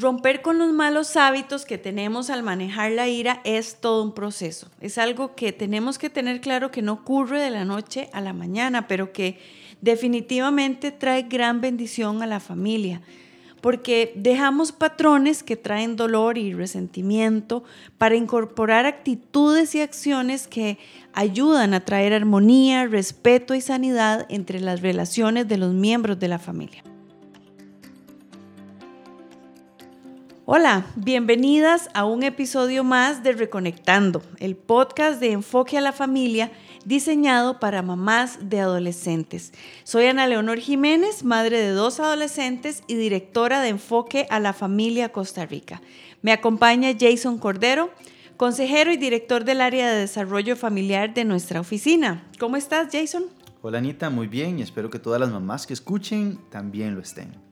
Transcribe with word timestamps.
Romper 0.00 0.42
con 0.42 0.58
los 0.58 0.72
malos 0.72 1.16
hábitos 1.16 1.64
que 1.64 1.76
tenemos 1.76 2.30
al 2.30 2.44
manejar 2.44 2.92
la 2.92 3.08
ira 3.08 3.40
es 3.42 3.80
todo 3.80 4.04
un 4.04 4.14
proceso. 4.14 4.70
Es 4.80 4.96
algo 4.96 5.34
que 5.34 5.52
tenemos 5.52 5.98
que 5.98 6.08
tener 6.08 6.40
claro 6.40 6.70
que 6.70 6.82
no 6.82 6.92
ocurre 6.92 7.40
de 7.40 7.50
la 7.50 7.64
noche 7.64 8.08
a 8.12 8.20
la 8.20 8.32
mañana, 8.32 8.86
pero 8.86 9.12
que 9.12 9.40
definitivamente 9.80 10.92
trae 10.92 11.22
gran 11.22 11.60
bendición 11.60 12.22
a 12.22 12.28
la 12.28 12.38
familia, 12.38 13.02
porque 13.60 14.12
dejamos 14.14 14.70
patrones 14.70 15.42
que 15.42 15.56
traen 15.56 15.96
dolor 15.96 16.38
y 16.38 16.52
resentimiento 16.52 17.64
para 17.98 18.14
incorporar 18.14 18.86
actitudes 18.86 19.74
y 19.74 19.80
acciones 19.80 20.46
que 20.46 20.78
ayudan 21.12 21.74
a 21.74 21.84
traer 21.84 22.12
armonía, 22.12 22.86
respeto 22.86 23.52
y 23.52 23.60
sanidad 23.60 24.26
entre 24.28 24.60
las 24.60 24.80
relaciones 24.80 25.48
de 25.48 25.58
los 25.58 25.74
miembros 25.74 26.20
de 26.20 26.28
la 26.28 26.38
familia. 26.38 26.84
Hola, 30.50 30.86
bienvenidas 30.96 31.90
a 31.92 32.06
un 32.06 32.22
episodio 32.22 32.82
más 32.82 33.22
de 33.22 33.32
Reconectando, 33.32 34.22
el 34.38 34.56
podcast 34.56 35.20
de 35.20 35.32
enfoque 35.32 35.76
a 35.76 35.82
la 35.82 35.92
familia 35.92 36.50
diseñado 36.86 37.60
para 37.60 37.82
mamás 37.82 38.48
de 38.48 38.60
adolescentes. 38.60 39.52
Soy 39.84 40.06
Ana 40.06 40.26
Leonor 40.26 40.58
Jiménez, 40.58 41.22
madre 41.22 41.60
de 41.60 41.72
dos 41.72 42.00
adolescentes 42.00 42.82
y 42.86 42.94
directora 42.94 43.60
de 43.60 43.68
enfoque 43.68 44.26
a 44.30 44.40
la 44.40 44.54
familia 44.54 45.12
Costa 45.12 45.44
Rica. 45.44 45.82
Me 46.22 46.32
acompaña 46.32 46.96
Jason 46.98 47.36
Cordero, 47.36 47.90
consejero 48.38 48.90
y 48.90 48.96
director 48.96 49.44
del 49.44 49.60
área 49.60 49.92
de 49.92 50.00
desarrollo 50.00 50.56
familiar 50.56 51.12
de 51.12 51.26
nuestra 51.26 51.60
oficina. 51.60 52.26
¿Cómo 52.40 52.56
estás, 52.56 52.88
Jason? 52.90 53.24
Hola 53.60 53.76
Anita, 53.76 54.08
muy 54.08 54.28
bien 54.28 54.58
y 54.58 54.62
espero 54.62 54.88
que 54.88 54.98
todas 54.98 55.20
las 55.20 55.30
mamás 55.30 55.66
que 55.66 55.74
escuchen 55.74 56.38
también 56.48 56.94
lo 56.94 57.02
estén. 57.02 57.47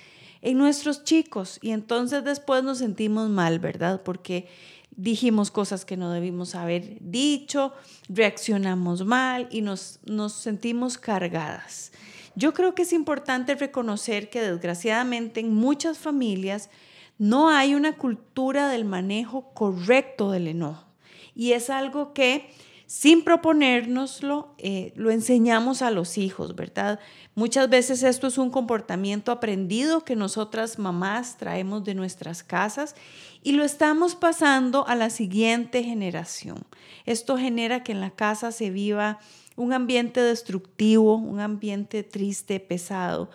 en 0.43 0.57
nuestros 0.57 1.05
chicos 1.05 1.59
y 1.61 1.73
entonces 1.73 2.25
después 2.25 2.65
nos 2.65 2.79
sentimos 2.79 3.29
mal, 3.29 3.59
¿verdad? 3.59 4.03
Porque 4.03 4.49
dijimos 4.97 5.51
cosas 5.51 5.85
que 5.85 5.97
no 5.97 6.11
debimos 6.11 6.55
haber 6.55 6.99
dicho, 7.01 7.73
reaccionamos 8.09 9.05
mal 9.05 9.49
y 9.51 9.63
nos, 9.63 10.01
nos 10.05 10.33
sentimos 10.33 10.99
cargadas. 10.99 11.93
Yo 12.35 12.55
creo 12.55 12.75
que 12.75 12.83
es 12.83 12.93
importante 12.93 13.55
reconocer 13.55 14.31
que 14.31 14.41
desgraciadamente 14.41 15.41
en 15.41 15.55
muchas 15.55 15.99
familias 15.99 16.71
no 17.19 17.51
hay 17.51 17.75
una 17.75 17.97
cultura 17.97 18.69
del 18.69 18.85
manejo 18.85 19.53
correcto 19.53 20.31
del 20.31 20.49
enojo. 20.49 20.87
Y 21.35 21.53
es 21.53 21.71
algo 21.71 22.13
que 22.13 22.51
sin 22.91 23.23
proponérnoslo, 23.23 24.53
eh, 24.59 24.93
lo 24.97 25.13
enseñamos 25.13 25.81
a 25.81 25.93
los 25.93 26.19
hijos, 26.19 26.57
¿verdad? 26.57 26.99
Muchas 27.37 27.71
veces 27.71 28.03
esto 28.03 28.27
es 28.27 28.37
un 28.37 28.51
comportamiento 28.51 29.31
aprendido 29.31 30.05
que 30.05 30.17
nosotras 30.17 30.77
mamás 30.77 31.37
traemos 31.37 31.85
de 31.85 31.95
nuestras 31.95 32.43
casas 32.43 32.97
y 33.45 33.53
lo 33.53 33.63
estamos 33.63 34.17
pasando 34.17 34.89
a 34.89 34.97
la 34.97 35.11
siguiente 35.11 35.85
generación. 35.85 36.65
Esto 37.07 37.39
genera 37.39 37.85
que 37.85 37.93
en 37.93 38.01
la 38.01 38.11
casa 38.11 38.51
se 38.51 38.71
viva 38.71 39.21
un 39.55 39.73
ambiente 39.73 40.21
destructivo, 40.21 41.15
un 41.15 41.39
ambiente 41.39 42.03
triste, 42.03 42.59
pesado, 42.59 43.31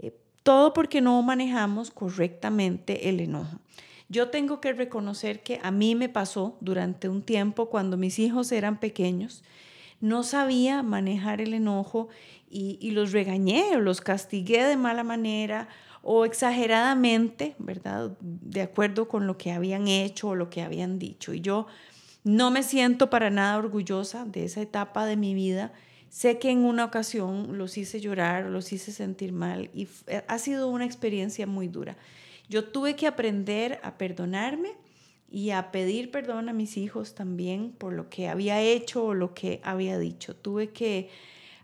eh, 0.00 0.12
todo 0.42 0.74
porque 0.74 1.00
no 1.00 1.22
manejamos 1.22 1.90
correctamente 1.90 3.08
el 3.08 3.20
enojo. 3.20 3.58
Yo 4.08 4.30
tengo 4.30 4.60
que 4.60 4.72
reconocer 4.72 5.42
que 5.42 5.60
a 5.62 5.70
mí 5.70 5.94
me 5.94 6.08
pasó 6.08 6.56
durante 6.60 7.08
un 7.10 7.22
tiempo 7.22 7.68
cuando 7.68 7.98
mis 7.98 8.18
hijos 8.18 8.52
eran 8.52 8.80
pequeños. 8.80 9.44
No 10.00 10.22
sabía 10.22 10.82
manejar 10.82 11.40
el 11.42 11.52
enojo 11.52 12.08
y, 12.50 12.90
los 12.92 13.12
regañé 13.12 13.76
o 13.76 13.80
los 13.80 14.00
castigué 14.00 14.64
de 14.64 14.76
mala 14.76 15.04
manera 15.04 15.68
o 16.02 16.24
exageradamente, 16.24 17.54
¿verdad? 17.58 18.12
De 18.20 18.62
acuerdo 18.62 19.08
con 19.08 19.26
lo 19.26 19.36
que 19.36 19.52
habían 19.52 19.88
hecho 19.88 20.28
o 20.28 20.34
lo 20.34 20.48
que 20.48 20.62
habían 20.62 20.98
dicho. 20.98 21.34
Y 21.34 21.42
yo 21.42 21.66
no 22.24 22.50
me 22.50 22.62
siento 22.62 23.10
para 23.10 23.28
nada 23.28 23.58
orgullosa 23.58 24.24
de 24.24 24.44
esa 24.44 24.62
etapa 24.62 25.04
de 25.04 25.16
mi 25.16 25.34
vida. 25.34 25.72
Sé 26.08 26.38
que 26.38 26.50
en 26.50 26.64
una 26.64 26.86
ocasión 26.86 27.58
los 27.58 27.76
hice 27.76 28.00
llorar, 28.00 28.46
los 28.46 28.72
hice 28.72 28.92
sentir 28.92 29.32
mal 29.32 29.68
y 29.74 29.88
ha 30.26 30.38
sido 30.38 30.68
una 30.68 30.86
experiencia 30.86 31.46
muy 31.46 31.68
dura. 31.68 31.98
Yo 32.48 32.64
tuve 32.64 32.96
que 32.96 33.06
aprender 33.06 33.80
a 33.82 33.98
perdonarme 33.98 34.70
y 35.30 35.50
a 35.50 35.70
pedir 35.70 36.10
perdón 36.10 36.48
a 36.48 36.52
mis 36.52 36.76
hijos 36.76 37.14
también 37.14 37.72
por 37.72 37.92
lo 37.92 38.08
que 38.08 38.28
había 38.28 38.60
hecho 38.60 39.04
o 39.04 39.14
lo 39.14 39.34
que 39.34 39.60
había 39.62 39.98
dicho. 39.98 40.34
Tuve 40.34 40.70
que 40.70 41.10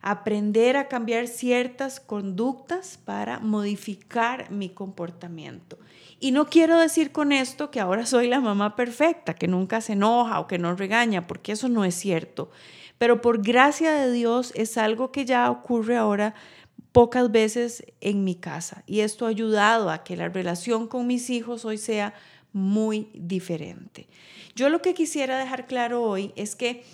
aprender 0.02 0.76
a 0.76 0.88
cambiar 0.88 1.28
ciertas 1.28 1.98
conductas 1.98 2.98
para 3.02 3.38
modificar 3.38 4.50
mi 4.50 4.68
comportamiento. 4.68 5.78
Y 6.20 6.32
no 6.32 6.46
quiero 6.46 6.78
decir 6.78 7.10
con 7.10 7.32
esto 7.32 7.70
que 7.70 7.80
ahora 7.80 8.04
soy 8.04 8.28
la 8.28 8.40
mamá 8.40 8.76
perfecta, 8.76 9.32
que 9.32 9.48
nunca 9.48 9.80
se 9.80 9.94
enoja 9.94 10.40
o 10.40 10.46
que 10.46 10.58
no 10.58 10.76
regaña, 10.76 11.26
porque 11.26 11.52
eso 11.52 11.70
no 11.70 11.86
es 11.86 11.94
cierto. 11.94 12.50
Pero 12.98 13.22
por 13.22 13.42
gracia 13.42 13.92
de 13.92 14.12
Dios 14.12 14.52
es 14.54 14.76
algo 14.76 15.10
que 15.10 15.24
ya 15.24 15.50
ocurre 15.50 15.96
ahora 15.96 16.34
pocas 16.94 17.32
veces 17.32 17.84
en 18.00 18.22
mi 18.22 18.36
casa 18.36 18.84
y 18.86 19.00
esto 19.00 19.26
ha 19.26 19.30
ayudado 19.30 19.90
a 19.90 20.04
que 20.04 20.16
la 20.16 20.28
relación 20.28 20.86
con 20.86 21.08
mis 21.08 21.28
hijos 21.28 21.64
hoy 21.64 21.76
sea 21.76 22.14
muy 22.52 23.08
diferente. 23.14 24.06
Yo 24.54 24.68
lo 24.68 24.80
que 24.80 24.94
quisiera 24.94 25.36
dejar 25.36 25.66
claro 25.66 26.04
hoy 26.04 26.32
es 26.36 26.54
que 26.54 26.84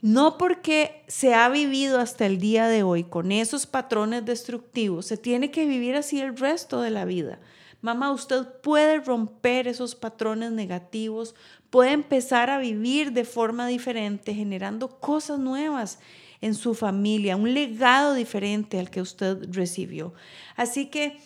no 0.00 0.38
porque 0.38 1.04
se 1.08 1.34
ha 1.34 1.46
vivido 1.50 2.00
hasta 2.00 2.24
el 2.24 2.38
día 2.38 2.68
de 2.68 2.84
hoy 2.84 3.04
con 3.04 3.32
esos 3.32 3.66
patrones 3.66 4.24
destructivos, 4.24 5.04
se 5.04 5.18
tiene 5.18 5.50
que 5.50 5.66
vivir 5.66 5.94
así 5.94 6.22
el 6.22 6.38
resto 6.38 6.80
de 6.80 6.88
la 6.88 7.04
vida. 7.04 7.38
Mamá, 7.82 8.12
usted 8.12 8.46
puede 8.62 9.00
romper 9.00 9.68
esos 9.68 9.94
patrones 9.94 10.52
negativos, 10.52 11.34
puede 11.68 11.92
empezar 11.92 12.48
a 12.48 12.56
vivir 12.56 13.12
de 13.12 13.26
forma 13.26 13.66
diferente, 13.66 14.32
generando 14.32 15.00
cosas 15.00 15.38
nuevas 15.38 15.98
en 16.40 16.54
su 16.54 16.74
familia, 16.74 17.36
un 17.36 17.52
legado 17.54 18.14
diferente 18.14 18.78
al 18.78 18.90
que 18.90 19.00
usted 19.00 19.38
recibió. 19.50 20.14
Así 20.56 20.86
que, 20.86 21.18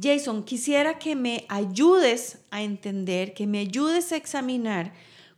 Jason, 0.00 0.42
quisiera 0.42 0.98
que 0.98 1.14
me 1.16 1.46
ayudes 1.48 2.38
a 2.50 2.62
entender, 2.62 3.34
que 3.34 3.46
me 3.46 3.60
ayudes 3.60 4.12
a 4.12 4.16
examinar 4.16 4.92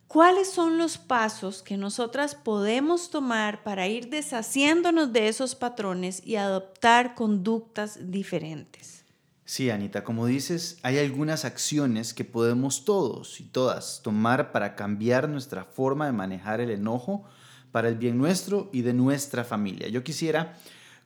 cuáles 0.08 0.50
son 0.50 0.78
los 0.78 0.96
pasos 0.96 1.62
que 1.62 1.76
nosotras 1.76 2.34
podemos 2.34 3.10
tomar 3.10 3.62
para 3.62 3.86
ir 3.86 4.08
deshaciéndonos 4.08 5.12
de 5.12 5.28
esos 5.28 5.54
patrones 5.54 6.22
y 6.24 6.36
adoptar 6.36 7.14
conductas 7.14 8.10
diferentes. 8.10 9.04
Sí, 9.44 9.70
Anita, 9.70 10.04
como 10.04 10.26
dices, 10.26 10.78
hay 10.82 10.98
algunas 10.98 11.44
acciones 11.44 12.12
que 12.12 12.24
podemos 12.24 12.84
todos 12.84 13.40
y 13.40 13.44
todas 13.44 14.02
tomar 14.02 14.52
para 14.52 14.74
cambiar 14.74 15.28
nuestra 15.28 15.64
forma 15.64 16.06
de 16.06 16.12
manejar 16.12 16.60
el 16.60 16.70
enojo 16.70 17.24
para 17.72 17.88
el 17.88 17.96
bien 17.96 18.18
nuestro 18.18 18.70
y 18.72 18.82
de 18.82 18.94
nuestra 18.94 19.44
familia. 19.44 19.88
Yo 19.88 20.02
quisiera 20.04 20.56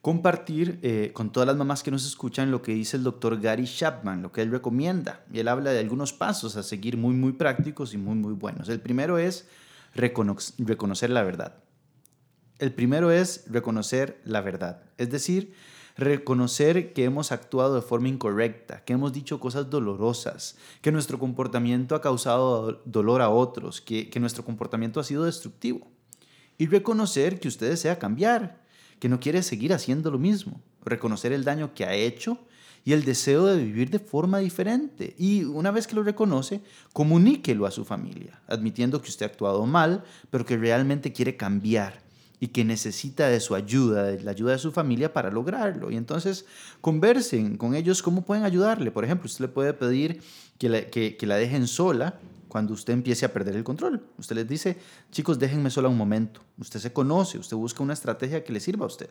compartir 0.03 0.81
eh, 0.83 1.13
con 1.15 1.31
todas 1.31 1.47
las 1.47 1.57
mamás 1.57 1.85
que 1.85 1.93
nos 1.93 2.05
escuchan 2.05 2.51
lo 2.51 2.61
que 2.61 2.73
dice 2.73 2.97
el 2.97 3.05
doctor 3.05 3.41
Gary 3.41 3.65
Chapman, 3.65 4.21
lo 4.21 4.33
que 4.33 4.43
él 4.43 4.51
recomienda. 4.51 5.25
Y 5.33 5.39
él 5.39 5.49
habla 5.49 5.71
de 5.71 5.79
algunos 5.79 6.13
pasos 6.13 6.57
a 6.57 6.65
seguir 6.65 6.97
muy, 6.97 7.15
muy 7.15 7.33
prácticos 7.33 7.95
y 7.95 7.99
muy, 7.99 8.17
muy 8.17 8.35
buenos. 8.35 8.69
El 8.69 8.81
primero 8.81 9.19
es 9.19 9.49
reconocer 9.95 11.11
la 11.11 11.23
verdad. 11.23 11.55
El 12.59 12.73
primero 12.73 13.13
es 13.13 13.45
reconocer 13.47 14.21
la 14.25 14.41
verdad. 14.41 14.83
Es 14.99 15.11
decir, 15.11 15.55
reconocer 15.97 16.93
que 16.93 17.05
hemos 17.05 17.31
actuado 17.31 17.77
de 17.77 17.83
forma 17.83 18.09
incorrecta, 18.09 18.85
que 18.85 18.95
hemos 18.95 19.13
dicho 19.13 19.39
cosas 19.39 19.71
dolorosas, 19.71 20.57
que 20.81 20.91
nuestro 20.91 21.19
comportamiento 21.19 21.95
ha 21.95 22.01
causado 22.01 22.83
dolor 22.85 23.23
a 23.23 23.29
otros, 23.29 23.81
que, 23.81 24.11
que 24.11 24.21
nuestro 24.21 24.45
comportamiento 24.45 24.99
ha 24.99 25.05
sido 25.05 25.25
destructivo. 25.25 25.87
Y 26.63 26.67
reconocer 26.67 27.41
que 27.41 27.49
usted 27.49 27.71
desea 27.71 27.99
cambiar, 27.99 28.63
que 29.01 29.09
no 29.09 29.19
quiere 29.19 29.43
seguir 29.43 29.73
haciendo 29.73 30.13
lo 30.13 30.19
mismo. 30.21 30.63
Reconocer 30.85 31.33
el 31.33 31.43
daño 31.43 31.75
que 31.75 31.85
ha 31.85 31.93
hecho 31.93 32.39
y 32.85 32.93
el 32.93 33.05
deseo 33.05 33.47
de 33.47 33.65
vivir 33.65 33.91
de 33.91 33.99
forma 33.99 34.39
diferente. 34.39 35.17
Y 35.19 35.43
una 35.43 35.73
vez 35.73 35.89
que 35.89 35.97
lo 35.97 36.05
reconoce, 36.05 36.61
comuníquelo 36.93 37.67
a 37.67 37.73
su 37.73 37.85
familia, 37.85 38.41
admitiendo 38.47 39.03
que 39.03 39.09
usted 39.09 39.27
ha 39.27 39.31
actuado 39.31 39.67
mal, 39.67 40.05
pero 40.31 40.47
que 40.47 40.57
realmente 40.57 41.13
quiere 41.13 41.37
cambiar 41.37 42.01
y 42.39 42.47
que 42.47 42.65
necesita 42.65 43.27
de 43.27 43.41
su 43.41 43.57
ayuda, 43.57 44.05
de 44.05 44.23
la 44.23 44.31
ayuda 44.31 44.53
de 44.53 44.59
su 44.61 44.71
familia 44.71 45.13
para 45.13 45.33
lograrlo. 45.33 45.91
Y 45.91 45.97
entonces 45.97 46.47
conversen 46.81 47.57
con 47.57 47.75
ellos 47.75 48.05
cómo 48.05 48.23
pueden 48.23 48.45
ayudarle. 48.45 48.93
Por 48.93 49.05
ejemplo, 49.05 49.27
usted 49.27 49.47
le 49.47 49.49
puede 49.49 49.75
pedir 49.75 50.23
que 50.59 50.69
la, 50.69 50.83
que, 50.83 51.19
la 51.23 51.35
dejen 51.35 51.67
sola 51.67 52.21
cuando 52.53 52.75
usted 52.75 52.93
empiece 52.93 53.25
a 53.25 53.33
perder 53.33 53.57
el 53.57 53.65
control. 53.65 54.05
Usted 54.19 54.37
les 54.37 54.47
dice, 54.47 54.77
chicos, 55.11 55.39
déjenme 55.39 55.71
sola 55.71 55.89
un 55.89 55.97
momento. 55.97 56.43
Usted 56.59 56.81
se 56.81 56.93
conoce, 56.93 57.39
usted 57.39 57.57
busca 57.57 57.83
una 57.83 57.95
estrategia 57.95 58.45
que 58.45 58.53
le 58.53 58.61
sirva 58.61 58.85
a 58.85 58.89
usted. 58.89 59.09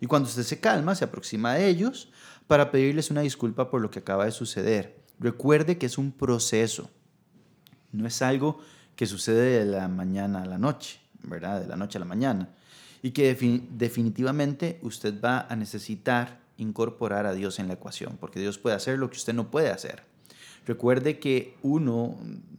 Y 0.00 0.06
cuando 0.06 0.28
usted 0.28 0.42
se 0.42 0.58
calma, 0.58 0.96
se 0.96 1.04
aproxima 1.04 1.52
a 1.52 1.60
ellos 1.60 2.10
para 2.48 2.72
pedirles 2.72 3.12
una 3.12 3.20
disculpa 3.20 3.70
por 3.70 3.80
lo 3.80 3.92
que 3.92 4.00
acaba 4.00 4.24
de 4.24 4.32
suceder. 4.32 5.04
Recuerde 5.20 5.78
que 5.78 5.86
es 5.86 5.98
un 5.98 6.10
proceso, 6.10 6.90
no 7.92 8.08
es 8.08 8.22
algo 8.22 8.58
que 8.96 9.06
sucede 9.06 9.60
de 9.60 9.66
la 9.66 9.86
mañana 9.86 10.42
a 10.42 10.46
la 10.46 10.58
noche, 10.58 10.98
¿verdad? 11.22 11.60
De 11.60 11.68
la 11.68 11.76
noche 11.76 11.96
a 11.96 12.00
la 12.00 12.06
mañana 12.06 12.48
y 13.02 13.12
que 13.12 13.36
definitivamente 13.70 14.80
usted 14.82 15.14
va 15.22 15.46
a 15.48 15.54
necesitar 15.54 16.40
incorporar 16.56 17.24
a 17.24 17.34
Dios 17.34 17.60
en 17.60 17.68
la 17.68 17.74
ecuación, 17.74 18.18
porque 18.18 18.40
Dios 18.40 18.58
puede 18.58 18.74
hacer 18.74 18.98
lo 18.98 19.08
que 19.10 19.16
usted 19.16 19.32
no 19.32 19.48
puede 19.48 19.70
hacer. 19.70 20.09
Recuerde 20.66 21.18
que 21.18 21.56
uno 21.62 22.16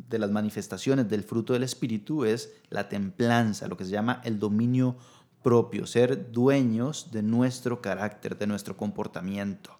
de 0.09 0.19
las 0.19 0.31
manifestaciones 0.31 1.09
del 1.09 1.23
fruto 1.23 1.53
del 1.53 1.63
Espíritu 1.63 2.25
es 2.25 2.53
la 2.69 2.89
templanza, 2.89 3.67
lo 3.67 3.77
que 3.77 3.85
se 3.85 3.91
llama 3.91 4.21
el 4.23 4.39
dominio 4.39 4.97
propio, 5.41 5.87
ser 5.87 6.31
dueños 6.31 7.11
de 7.11 7.23
nuestro 7.23 7.81
carácter, 7.81 8.37
de 8.37 8.47
nuestro 8.47 8.77
comportamiento. 8.77 9.77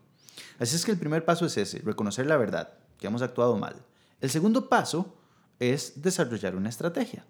Así 0.60 0.76
es 0.76 0.86
que 0.86 0.92
el 0.92 0.98
primer 0.98 1.26
paso 1.26 1.46
es 1.46 1.58
ese, 1.58 1.80
reconocer 1.80 2.26
la 2.26 2.38
verdad, 2.38 2.74
que 2.98 3.08
hemos 3.08 3.22
actuado 3.22 3.58
mal. 3.58 3.76
El 4.22 4.30
segundo 4.30 4.70
paso 4.70 5.16
es 5.60 6.02
desarrollar 6.02 6.56
una 6.56 6.70
estrategia. 6.70 7.26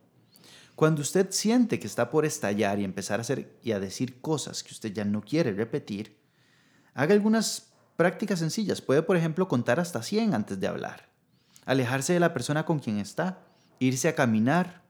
Cuando 0.76 1.02
usted 1.02 1.28
siente 1.32 1.80
que 1.80 1.88
está 1.88 2.10
por 2.10 2.26
estallar 2.26 2.80
y 2.80 2.84
empezar 2.84 3.20
a 3.20 3.22
hacer 3.22 3.58
y 3.62 3.72
a 3.72 3.80
decir 3.80 4.22
cosas 4.22 4.64
que 4.64 4.74
usted 4.74 4.94
ya 4.94 5.06
no 5.06 5.22
quiere 5.22 5.52
repetir, 5.52 6.18
haga 6.94 7.14
algunas 7.14 7.71
prácticas 8.02 8.40
sencillas. 8.40 8.82
Puede, 8.82 9.04
por 9.04 9.16
ejemplo, 9.16 9.48
contar 9.48 9.80
hasta 9.80 10.02
100 10.02 10.34
antes 10.34 10.60
de 10.60 10.66
hablar. 10.66 11.08
Alejarse 11.66 12.14
de 12.14 12.20
la 12.20 12.34
persona 12.34 12.66
con 12.66 12.80
quien 12.80 12.98
está. 12.98 13.44
Irse 13.78 14.08
a 14.08 14.16
caminar. 14.16 14.82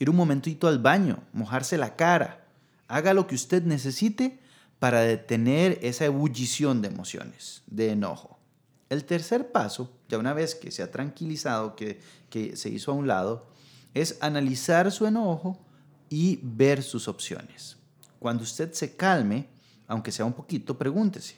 Ir 0.00 0.10
un 0.10 0.16
momentito 0.16 0.66
al 0.66 0.80
baño. 0.80 1.22
Mojarse 1.32 1.78
la 1.78 1.94
cara. 1.94 2.48
Haga 2.88 3.14
lo 3.14 3.28
que 3.28 3.36
usted 3.36 3.62
necesite 3.62 4.40
para 4.80 5.02
detener 5.02 5.78
esa 5.82 6.06
ebullición 6.06 6.82
de 6.82 6.88
emociones, 6.88 7.62
de 7.68 7.92
enojo. 7.92 8.40
El 8.88 9.04
tercer 9.04 9.52
paso, 9.52 9.92
ya 10.08 10.18
una 10.18 10.34
vez 10.34 10.56
que 10.56 10.72
se 10.72 10.82
ha 10.82 10.90
tranquilizado, 10.90 11.76
que, 11.76 12.00
que 12.30 12.56
se 12.56 12.70
hizo 12.70 12.90
a 12.90 12.94
un 12.96 13.06
lado, 13.06 13.46
es 13.94 14.18
analizar 14.20 14.90
su 14.90 15.06
enojo 15.06 15.64
y 16.10 16.40
ver 16.42 16.82
sus 16.82 17.06
opciones. 17.06 17.76
Cuando 18.18 18.42
usted 18.42 18.72
se 18.72 18.96
calme, 18.96 19.46
aunque 19.86 20.10
sea 20.10 20.24
un 20.24 20.32
poquito, 20.32 20.76
pregúntese, 20.76 21.36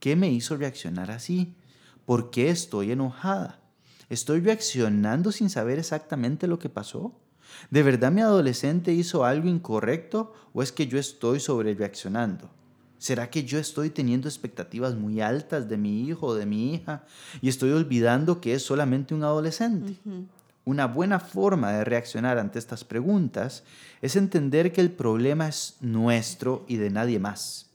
¿qué 0.00 0.16
me 0.16 0.30
hizo 0.30 0.56
reaccionar 0.56 1.10
así? 1.10 1.54
¿Por 2.06 2.30
qué 2.30 2.50
estoy 2.50 2.90
enojada? 2.90 3.60
¿Estoy 4.08 4.40
reaccionando 4.40 5.30
sin 5.30 5.50
saber 5.50 5.78
exactamente 5.78 6.48
lo 6.48 6.58
que 6.58 6.68
pasó? 6.68 7.14
¿De 7.70 7.82
verdad 7.82 8.10
mi 8.10 8.20
adolescente 8.20 8.92
hizo 8.92 9.24
algo 9.24 9.48
incorrecto 9.48 10.34
o 10.52 10.62
es 10.62 10.72
que 10.72 10.88
yo 10.88 10.98
estoy 10.98 11.38
sobre 11.38 11.74
reaccionando? 11.74 12.50
¿Será 12.98 13.30
que 13.30 13.44
yo 13.44 13.58
estoy 13.58 13.90
teniendo 13.90 14.28
expectativas 14.28 14.94
muy 14.94 15.20
altas 15.20 15.68
de 15.68 15.78
mi 15.78 16.02
hijo 16.02 16.26
o 16.26 16.34
de 16.34 16.46
mi 16.46 16.74
hija 16.74 17.04
y 17.40 17.48
estoy 17.48 17.70
olvidando 17.70 18.40
que 18.40 18.54
es 18.54 18.62
solamente 18.62 19.14
un 19.14 19.24
adolescente? 19.24 19.96
Una 20.64 20.86
buena 20.86 21.18
forma 21.18 21.72
de 21.72 21.84
reaccionar 21.84 22.38
ante 22.38 22.58
estas 22.58 22.84
preguntas 22.84 23.64
es 24.02 24.16
entender 24.16 24.72
que 24.72 24.80
el 24.80 24.90
problema 24.90 25.48
es 25.48 25.76
nuestro 25.80 26.64
y 26.68 26.76
de 26.76 26.90
nadie 26.90 27.18
más. 27.18 27.70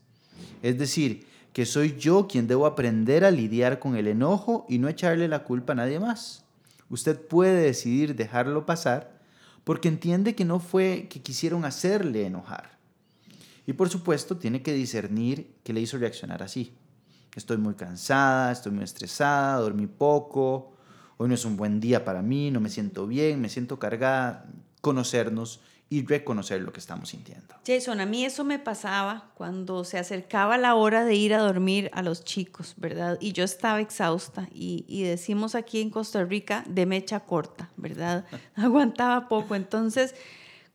Es 0.62 0.78
decir, 0.78 1.26
que 1.56 1.66
soy 1.66 1.96
yo 1.98 2.28
quien 2.28 2.48
debo 2.48 2.66
aprender 2.66 3.24
a 3.24 3.32
lidiar 3.32 3.80
con 3.80 3.96
el 3.96 4.10
enojo 4.10 4.66
y 4.68 4.78
no 4.78 4.90
echarle 4.90 5.30
la 5.30 5.46
culpa 5.46 5.72
a 5.72 5.78
nadie 5.78 6.02
más. 6.02 6.44
Usted 6.90 7.18
puede 7.18 7.62
decidir 7.62 8.18
dejarlo 8.18 8.66
pasar 8.66 9.22
porque 9.64 9.88
entiende 9.88 10.36
que 10.36 10.44
no 10.44 10.60
fue 10.60 11.08
que 11.10 11.22
quisieron 11.22 11.64
hacerle 11.64 12.26
enojar. 12.26 12.78
Y 13.66 13.72
por 13.72 13.88
supuesto 13.88 14.36
tiene 14.36 14.62
que 14.62 14.74
discernir 14.74 15.56
qué 15.64 15.72
le 15.72 15.80
hizo 15.80 15.98
reaccionar 15.98 16.44
así. 16.44 16.74
Estoy 17.38 17.56
muy 17.56 17.76
cansada, 17.76 18.52
estoy 18.52 18.74
muy 18.74 18.84
estresada, 18.84 19.62
dormí 19.62 19.88
poco, 19.88 20.74
hoy 21.16 21.30
no 21.30 21.36
es 21.36 21.46
un 21.46 21.56
buen 21.56 21.80
día 21.80 22.04
para 22.04 22.22
mí, 22.22 22.52
no 22.52 22.60
me 22.60 22.68
siento 22.68 23.08
bien, 23.08 23.40
me 23.40 23.48
siento 23.48 23.80
cargada, 23.80 24.46
conocernos 24.82 25.62
y 25.90 26.06
reconocer 26.06 26.62
lo 26.62 26.74
que 26.74 26.80
estamos 26.80 27.10
sintiendo. 27.10 27.56
Jason, 27.66 28.00
a 28.00 28.06
mí 28.06 28.26
eso 28.26 28.44
me 28.44 28.58
pasaba 28.58 29.32
cuando 29.36 29.84
se 29.84 30.00
acercaba 30.00 30.58
la 30.58 30.74
hora 30.76 31.06
de 31.06 31.14
ir 31.16 31.34
a 31.34 31.40
dormir 31.40 31.92
a 31.94 32.02
los 32.02 32.24
chicos, 32.24 32.74
¿verdad? 32.78 33.18
Y 33.22 33.34
yo 33.34 33.44
estaba 33.44 33.80
exhausta 33.82 34.50
y, 34.52 35.04
decimos 35.04 35.54
aquí 35.54 35.82
en 35.82 35.92
Costa 35.92 36.24
Rica 36.24 36.64
de 36.68 36.86
mecha 36.86 37.20
corta, 37.20 37.70
¿verdad? 37.78 38.26
Aguantaba 38.56 39.28
poco, 39.28 39.56
entonces 39.56 40.16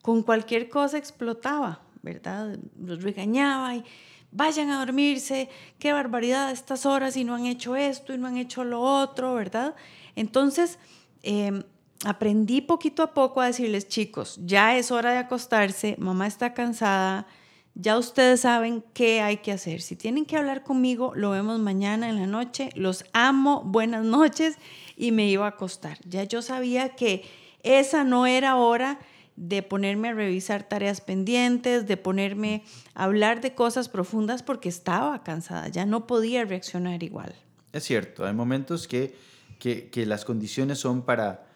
con 0.00 0.22
cualquier 0.22 0.68
cosa 0.68 0.96
explotaba, 0.96 1.82
¿verdad? 2.02 2.56
Los 2.78 3.02
regañaba 3.02 3.74
y 3.74 3.84
vayan 4.30 4.70
a 4.70 4.78
dormirse, 4.78 5.48
qué 5.80 5.92
barbaridad 5.92 6.52
estas 6.52 6.86
horas 6.86 7.16
y 7.16 7.24
no 7.24 7.34
han 7.34 7.46
hecho 7.46 7.74
esto 7.74 8.14
y 8.14 8.18
no 8.18 8.28
han 8.28 8.36
hecho 8.36 8.62
lo 8.62 8.80
otro, 8.80 9.34
¿verdad? 9.34 9.74
Entonces, 10.14 10.78
em, 11.22 11.64
aprendí 12.04 12.60
poquito 12.60 13.02
a 13.02 13.14
poco 13.14 13.40
a 13.40 13.46
decirles, 13.46 13.88
chicos, 13.88 14.38
ya 14.44 14.76
es 14.76 14.90
hora 14.90 15.12
de 15.12 15.18
acostarse, 15.18 15.96
mamá 15.98 16.26
está 16.26 16.54
cansada, 16.54 17.26
ya 17.74 17.98
ustedes 17.98 18.40
saben 18.40 18.84
qué 18.94 19.20
hay 19.20 19.38
que 19.38 19.52
hacer. 19.52 19.80
Si 19.80 19.96
tienen 19.96 20.26
que 20.26 20.36
hablar 20.36 20.62
conmigo, 20.62 21.12
lo 21.14 21.30
vemos 21.30 21.60
mañana 21.60 22.08
en 22.08 22.16
la 22.16 22.26
noche. 22.26 22.70
Los 22.74 23.04
amo, 23.12 23.62
buenas 23.64 24.04
noches 24.04 24.56
y 24.96 25.12
me 25.12 25.28
iba 25.28 25.46
a 25.46 25.50
acostar. 25.50 25.98
Ya 26.04 26.24
yo 26.24 26.42
sabía 26.42 26.90
que 26.90 27.24
esa 27.62 28.02
no 28.02 28.26
era 28.26 28.56
hora 28.56 28.98
de 29.36 29.62
ponerme 29.62 30.08
a 30.08 30.14
revisar 30.14 30.64
tareas 30.64 31.00
pendientes, 31.00 31.86
de 31.86 31.96
ponerme 31.96 32.64
a 32.94 33.04
hablar 33.04 33.40
de 33.40 33.54
cosas 33.54 33.88
profundas 33.88 34.42
porque 34.42 34.68
estaba 34.68 35.22
cansada, 35.22 35.68
ya 35.68 35.86
no 35.86 36.06
podía 36.06 36.44
reaccionar 36.44 37.02
igual. 37.02 37.34
Es 37.72 37.84
cierto, 37.84 38.26
hay 38.26 38.34
momentos 38.34 38.88
que 38.88 39.14
que, 39.60 40.04
las 40.06 40.24
condiciones 40.24 40.78
son 40.78 41.02
para, 41.02 41.46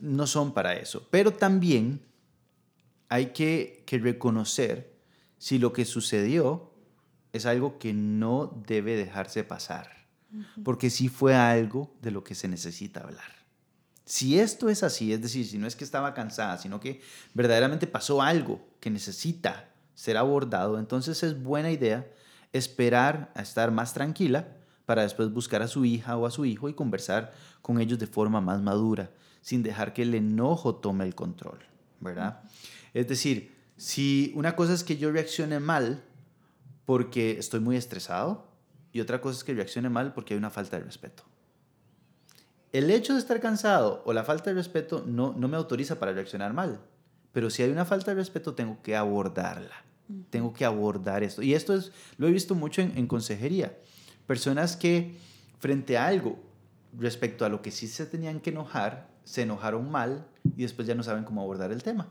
no 0.00 0.26
son 0.26 0.52
para 0.52 0.74
eso. 0.74 1.06
Pero 1.10 1.32
también 1.32 2.00
hay 3.08 3.26
que, 3.26 3.84
reconocer 3.86 4.90
si 5.38 5.58
lo 5.58 5.72
que 5.72 5.84
sucedió 5.84 6.72
es 7.32 7.46
algo 7.46 7.78
que 7.78 7.92
no 7.92 8.62
debe 8.66 8.96
dejarse 8.96 9.44
pasar, 9.44 10.06
porque 10.64 10.88
sí 10.88 11.08
fue 11.08 11.34
algo 11.34 11.94
de 12.00 12.10
lo 12.10 12.24
que 12.24 12.34
se 12.34 12.48
necesita 12.48 13.00
hablar. 13.00 13.42
Si 14.04 14.38
esto 14.38 14.68
es 14.68 14.82
así, 14.82 15.12
es 15.12 15.20
decir, 15.20 15.46
si 15.46 15.58
no 15.58 15.66
es 15.66 15.76
que 15.76 15.84
estaba 15.84 16.14
cansada, 16.14 16.58
sino 16.58 16.80
que 16.80 17.00
verdaderamente 17.34 17.86
pasó 17.86 18.22
algo 18.22 18.66
que 18.80 18.90
necesita 18.90 19.70
ser 19.94 20.16
abordado, 20.16 20.78
entonces 20.78 21.22
es 21.22 21.42
buena 21.42 21.70
idea 21.70 22.10
esperar 22.52 23.30
a 23.34 23.42
estar 23.42 23.70
más 23.70 23.94
tranquila 23.94 24.56
para 24.86 25.02
después 25.02 25.30
buscar 25.32 25.62
a 25.62 25.68
su 25.68 25.84
hija 25.84 26.16
o 26.16 26.26
a 26.26 26.30
su 26.30 26.44
hijo 26.44 26.68
y 26.68 26.74
conversar 26.74 27.32
con 27.60 27.80
ellos 27.80 27.98
de 27.98 28.06
forma 28.06 28.40
más 28.40 28.60
madura, 28.60 29.10
sin 29.42 29.62
dejar 29.62 29.92
que 29.92 30.02
el 30.02 30.14
enojo 30.14 30.76
tome 30.76 31.04
el 31.04 31.14
control, 31.14 31.58
¿verdad? 32.00 32.42
Es 32.94 33.08
decir, 33.08 33.54
si 33.76 34.32
una 34.34 34.56
cosa 34.56 34.72
es 34.72 34.84
que 34.84 34.96
yo 34.96 35.10
reaccione 35.10 35.60
mal 35.60 36.02
porque 36.86 37.38
estoy 37.38 37.60
muy 37.60 37.76
estresado 37.76 38.46
y 38.92 39.00
otra 39.00 39.20
cosa 39.20 39.38
es 39.38 39.44
que 39.44 39.54
reaccione 39.54 39.90
mal 39.90 40.14
porque 40.14 40.34
hay 40.34 40.38
una 40.38 40.50
falta 40.50 40.78
de 40.78 40.84
respeto. 40.84 41.24
El 42.70 42.90
hecho 42.90 43.12
de 43.12 43.18
estar 43.18 43.40
cansado 43.40 44.02
o 44.06 44.12
la 44.12 44.24
falta 44.24 44.50
de 44.50 44.54
respeto 44.54 45.04
no, 45.06 45.34
no 45.36 45.48
me 45.48 45.56
autoriza 45.56 45.98
para 45.98 46.12
reaccionar 46.12 46.54
mal, 46.54 46.80
pero 47.32 47.50
si 47.50 47.62
hay 47.62 47.70
una 47.70 47.84
falta 47.84 48.12
de 48.12 48.16
respeto 48.16 48.54
tengo 48.54 48.80
que 48.82 48.96
abordarla. 48.96 49.84
Tengo 50.30 50.52
que 50.52 50.64
abordar 50.64 51.22
esto. 51.22 51.42
Y 51.42 51.54
esto 51.54 51.74
es, 51.74 51.90
lo 52.18 52.28
he 52.28 52.32
visto 52.32 52.54
mucho 52.54 52.82
en, 52.82 52.96
en 52.96 53.06
consejería. 53.06 53.78
Personas 54.26 54.76
que 54.76 55.16
frente 55.58 55.96
a 55.96 56.06
algo 56.06 56.38
respecto 56.96 57.44
a 57.44 57.48
lo 57.48 57.62
que 57.62 57.70
sí 57.70 57.88
se 57.88 58.04
tenían 58.06 58.40
que 58.40 58.50
enojar, 58.50 59.11
se 59.24 59.42
enojaron 59.42 59.90
mal 59.90 60.26
y 60.56 60.62
después 60.62 60.86
ya 60.86 60.94
no 60.94 61.02
saben 61.02 61.24
cómo 61.24 61.42
abordar 61.42 61.72
el 61.72 61.82
tema. 61.82 62.08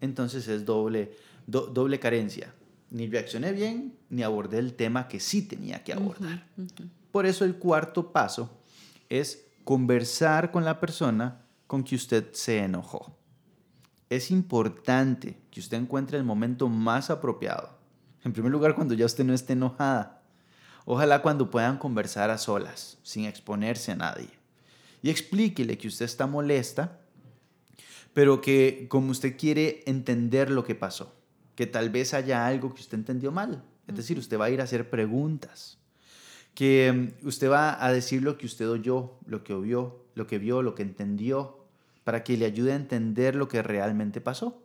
Entonces 0.00 0.48
es 0.48 0.64
doble, 0.64 1.16
doble 1.46 1.98
carencia. 1.98 2.54
Ni 2.90 3.08
reaccioné 3.08 3.52
bien, 3.52 3.96
ni 4.10 4.22
abordé 4.22 4.58
el 4.58 4.74
tema 4.74 5.08
que 5.08 5.18
sí 5.18 5.42
tenía 5.42 5.82
que 5.82 5.92
abordar. 5.92 6.46
Por 7.10 7.26
eso 7.26 7.44
el 7.44 7.56
cuarto 7.56 8.12
paso 8.12 8.50
es 9.08 9.46
conversar 9.64 10.50
con 10.50 10.64
la 10.64 10.78
persona 10.80 11.42
con 11.66 11.82
que 11.82 11.96
usted 11.96 12.32
se 12.32 12.58
enojó. 12.58 13.16
Es 14.10 14.30
importante 14.30 15.38
que 15.50 15.60
usted 15.60 15.78
encuentre 15.78 16.18
el 16.18 16.24
momento 16.24 16.68
más 16.68 17.10
apropiado. 17.10 17.78
En 18.22 18.32
primer 18.32 18.52
lugar, 18.52 18.74
cuando 18.74 18.94
ya 18.94 19.06
usted 19.06 19.24
no 19.24 19.34
esté 19.34 19.54
enojada. 19.54 20.22
Ojalá 20.84 21.22
cuando 21.22 21.50
puedan 21.50 21.78
conversar 21.78 22.30
a 22.30 22.38
solas, 22.38 22.98
sin 23.02 23.24
exponerse 23.24 23.92
a 23.92 23.96
nadie. 23.96 24.30
Y 25.04 25.10
explíquele 25.10 25.76
que 25.76 25.88
usted 25.88 26.06
está 26.06 26.26
molesta, 26.26 26.98
pero 28.14 28.40
que 28.40 28.86
como 28.88 29.10
usted 29.10 29.36
quiere 29.36 29.82
entender 29.84 30.48
lo 30.48 30.64
que 30.64 30.74
pasó, 30.74 31.14
que 31.56 31.66
tal 31.66 31.90
vez 31.90 32.14
haya 32.14 32.46
algo 32.46 32.72
que 32.72 32.80
usted 32.80 32.96
entendió 32.96 33.30
mal. 33.30 33.62
Es 33.86 33.96
decir, 33.96 34.18
usted 34.18 34.38
va 34.38 34.46
a 34.46 34.50
ir 34.50 34.62
a 34.62 34.64
hacer 34.64 34.88
preguntas, 34.88 35.76
que 36.54 36.90
mm, 37.22 37.28
usted 37.28 37.50
va 37.50 37.84
a 37.84 37.92
decir 37.92 38.22
lo 38.22 38.38
que 38.38 38.46
usted 38.46 38.66
oyó, 38.66 39.18
lo 39.26 39.44
que 39.44 39.54
vio, 39.54 40.06
lo 40.14 40.26
que 40.26 40.38
vio, 40.38 40.62
lo 40.62 40.74
que 40.74 40.84
entendió, 40.84 41.66
para 42.02 42.24
que 42.24 42.38
le 42.38 42.46
ayude 42.46 42.72
a 42.72 42.76
entender 42.76 43.34
lo 43.34 43.46
que 43.46 43.62
realmente 43.62 44.22
pasó. 44.22 44.62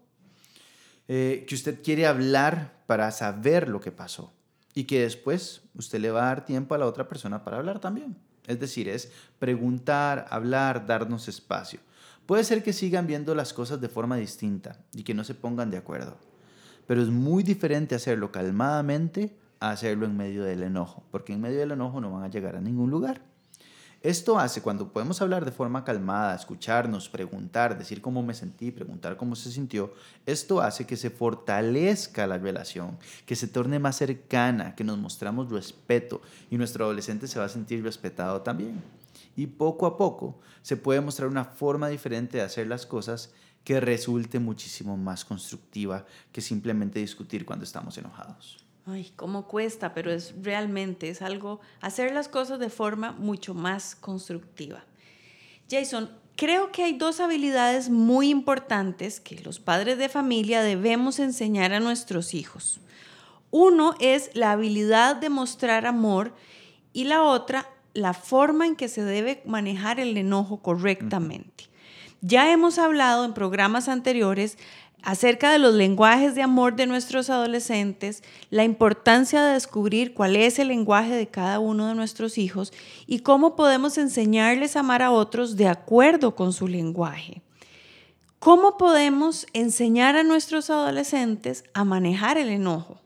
Eh, 1.09 1.43
que 1.49 1.55
usted 1.55 1.83
quiere 1.83 2.07
hablar 2.07 2.81
para 2.85 3.11
saber 3.11 3.67
lo 3.67 3.81
que 3.81 3.91
pasó 3.91 4.31
y 4.73 4.85
que 4.85 5.01
después 5.01 5.63
usted 5.75 5.99
le 5.99 6.11
va 6.11 6.21
a 6.21 6.27
dar 6.27 6.45
tiempo 6.45 6.75
a 6.75 6.77
la 6.77 6.85
otra 6.85 7.09
persona 7.09 7.43
para 7.43 7.57
hablar 7.57 7.79
también. 7.79 8.28
Es 8.49 8.59
decir, 8.59 8.89
es 8.89 9.11
preguntar, 9.37 10.25
hablar, 10.31 10.87
darnos 10.87 11.27
espacio. 11.27 11.79
Puede 12.25 12.43
ser 12.43 12.63
que 12.63 12.73
sigan 12.73 13.05
viendo 13.05 13.35
las 13.35 13.53
cosas 13.53 13.79
de 13.79 13.89
forma 13.89 14.17
distinta 14.17 14.79
y 14.91 15.03
que 15.03 15.13
no 15.13 15.23
se 15.23 15.35
pongan 15.35 15.69
de 15.69 15.77
acuerdo, 15.77 16.17
pero 16.87 17.01
es 17.01 17.09
muy 17.09 17.43
diferente 17.43 17.93
hacerlo 17.93 18.31
calmadamente 18.31 19.37
a 19.59 19.69
hacerlo 19.69 20.07
en 20.07 20.17
medio 20.17 20.43
del 20.43 20.63
enojo, 20.63 21.03
porque 21.11 21.33
en 21.33 21.41
medio 21.41 21.59
del 21.59 21.71
enojo 21.71 22.01
no 22.01 22.11
van 22.11 22.23
a 22.23 22.29
llegar 22.29 22.55
a 22.55 22.61
ningún 22.61 22.89
lugar. 22.89 23.21
Esto 24.01 24.39
hace 24.39 24.61
cuando 24.61 24.93
podemos 24.93 25.21
hablar 25.21 25.43
de 25.43 25.51
forma 25.51 25.83
calmada, 25.83 26.33
escucharnos, 26.33 27.09
preguntar, 27.09 27.77
decir 27.77 28.01
cómo 28.01 28.23
me 28.23 28.33
sentí, 28.33 28.71
preguntar 28.71 29.17
cómo 29.17 29.35
se 29.35 29.51
sintió, 29.51 29.93
esto 30.25 30.61
hace 30.61 30.85
que 30.85 30.95
se 30.95 31.09
fortalezca 31.09 32.25
la 32.25 32.37
relación, 32.37 32.97
que 33.25 33.35
se 33.35 33.49
torne 33.49 33.77
más 33.77 33.97
cercana, 33.97 34.73
que 34.73 34.85
nos 34.85 34.97
mostramos 34.97 35.51
respeto 35.51 36.21
y 36.49 36.57
nuestro 36.57 36.85
adolescente 36.85 37.27
se 37.27 37.39
va 37.39 37.45
a 37.45 37.49
sentir 37.49 37.83
respetado 37.83 38.41
también. 38.41 38.81
Y 39.35 39.47
poco 39.47 39.85
a 39.85 39.97
poco 39.97 40.39
se 40.61 40.77
puede 40.77 41.01
mostrar 41.01 41.27
una 41.27 41.43
forma 41.43 41.89
diferente 41.89 42.37
de 42.37 42.43
hacer 42.43 42.67
las 42.67 42.85
cosas 42.85 43.33
que 43.65 43.81
resulte 43.81 44.39
muchísimo 44.39 44.95
más 44.95 45.25
constructiva 45.25 46.05
que 46.31 46.39
simplemente 46.39 46.99
discutir 46.99 47.45
cuando 47.45 47.65
estamos 47.65 47.97
enojados. 47.97 48.68
Ay, 48.91 49.11
cómo 49.15 49.45
cuesta, 49.45 49.93
pero 49.93 50.11
es 50.11 50.33
realmente, 50.41 51.09
es 51.09 51.21
algo, 51.21 51.59
hacer 51.81 52.11
las 52.13 52.27
cosas 52.27 52.59
de 52.59 52.69
forma 52.69 53.11
mucho 53.11 53.53
más 53.53 53.95
constructiva. 53.95 54.83
Jason, 55.69 56.09
creo 56.35 56.71
que 56.71 56.83
hay 56.83 56.97
dos 56.97 57.19
habilidades 57.19 57.89
muy 57.89 58.29
importantes 58.29 59.19
que 59.19 59.39
los 59.41 59.59
padres 59.59 59.97
de 59.97 60.09
familia 60.09 60.61
debemos 60.61 61.19
enseñar 61.19 61.73
a 61.73 61.79
nuestros 61.79 62.33
hijos. 62.33 62.79
Uno 63.51 63.95
es 63.99 64.31
la 64.33 64.53
habilidad 64.53 65.15
de 65.15 65.29
mostrar 65.29 65.85
amor 65.85 66.33
y 66.93 67.03
la 67.03 67.23
otra, 67.23 67.69
la 67.93 68.13
forma 68.13 68.65
en 68.65 68.75
que 68.75 68.87
se 68.87 69.03
debe 69.03 69.43
manejar 69.45 69.99
el 69.99 70.17
enojo 70.17 70.61
correctamente. 70.61 71.65
Ya 72.21 72.51
hemos 72.51 72.79
hablado 72.79 73.23
en 73.23 73.33
programas 73.33 73.87
anteriores 73.87 74.57
acerca 75.03 75.51
de 75.51 75.59
los 75.59 75.73
lenguajes 75.73 76.35
de 76.35 76.41
amor 76.41 76.75
de 76.75 76.87
nuestros 76.87 77.29
adolescentes, 77.29 78.23
la 78.49 78.63
importancia 78.63 79.43
de 79.43 79.53
descubrir 79.53 80.13
cuál 80.13 80.35
es 80.35 80.59
el 80.59 80.69
lenguaje 80.69 81.13
de 81.13 81.27
cada 81.27 81.59
uno 81.59 81.87
de 81.87 81.95
nuestros 81.95 82.37
hijos 82.37 82.73
y 83.07 83.19
cómo 83.19 83.55
podemos 83.55 83.97
enseñarles 83.97 84.75
a 84.75 84.81
amar 84.81 85.01
a 85.01 85.11
otros 85.11 85.55
de 85.55 85.67
acuerdo 85.67 86.35
con 86.35 86.53
su 86.53 86.67
lenguaje. 86.67 87.41
¿Cómo 88.39 88.77
podemos 88.77 89.45
enseñar 89.53 90.15
a 90.15 90.23
nuestros 90.23 90.69
adolescentes 90.69 91.65
a 91.73 91.83
manejar 91.83 92.37
el 92.37 92.49
enojo? 92.49 93.01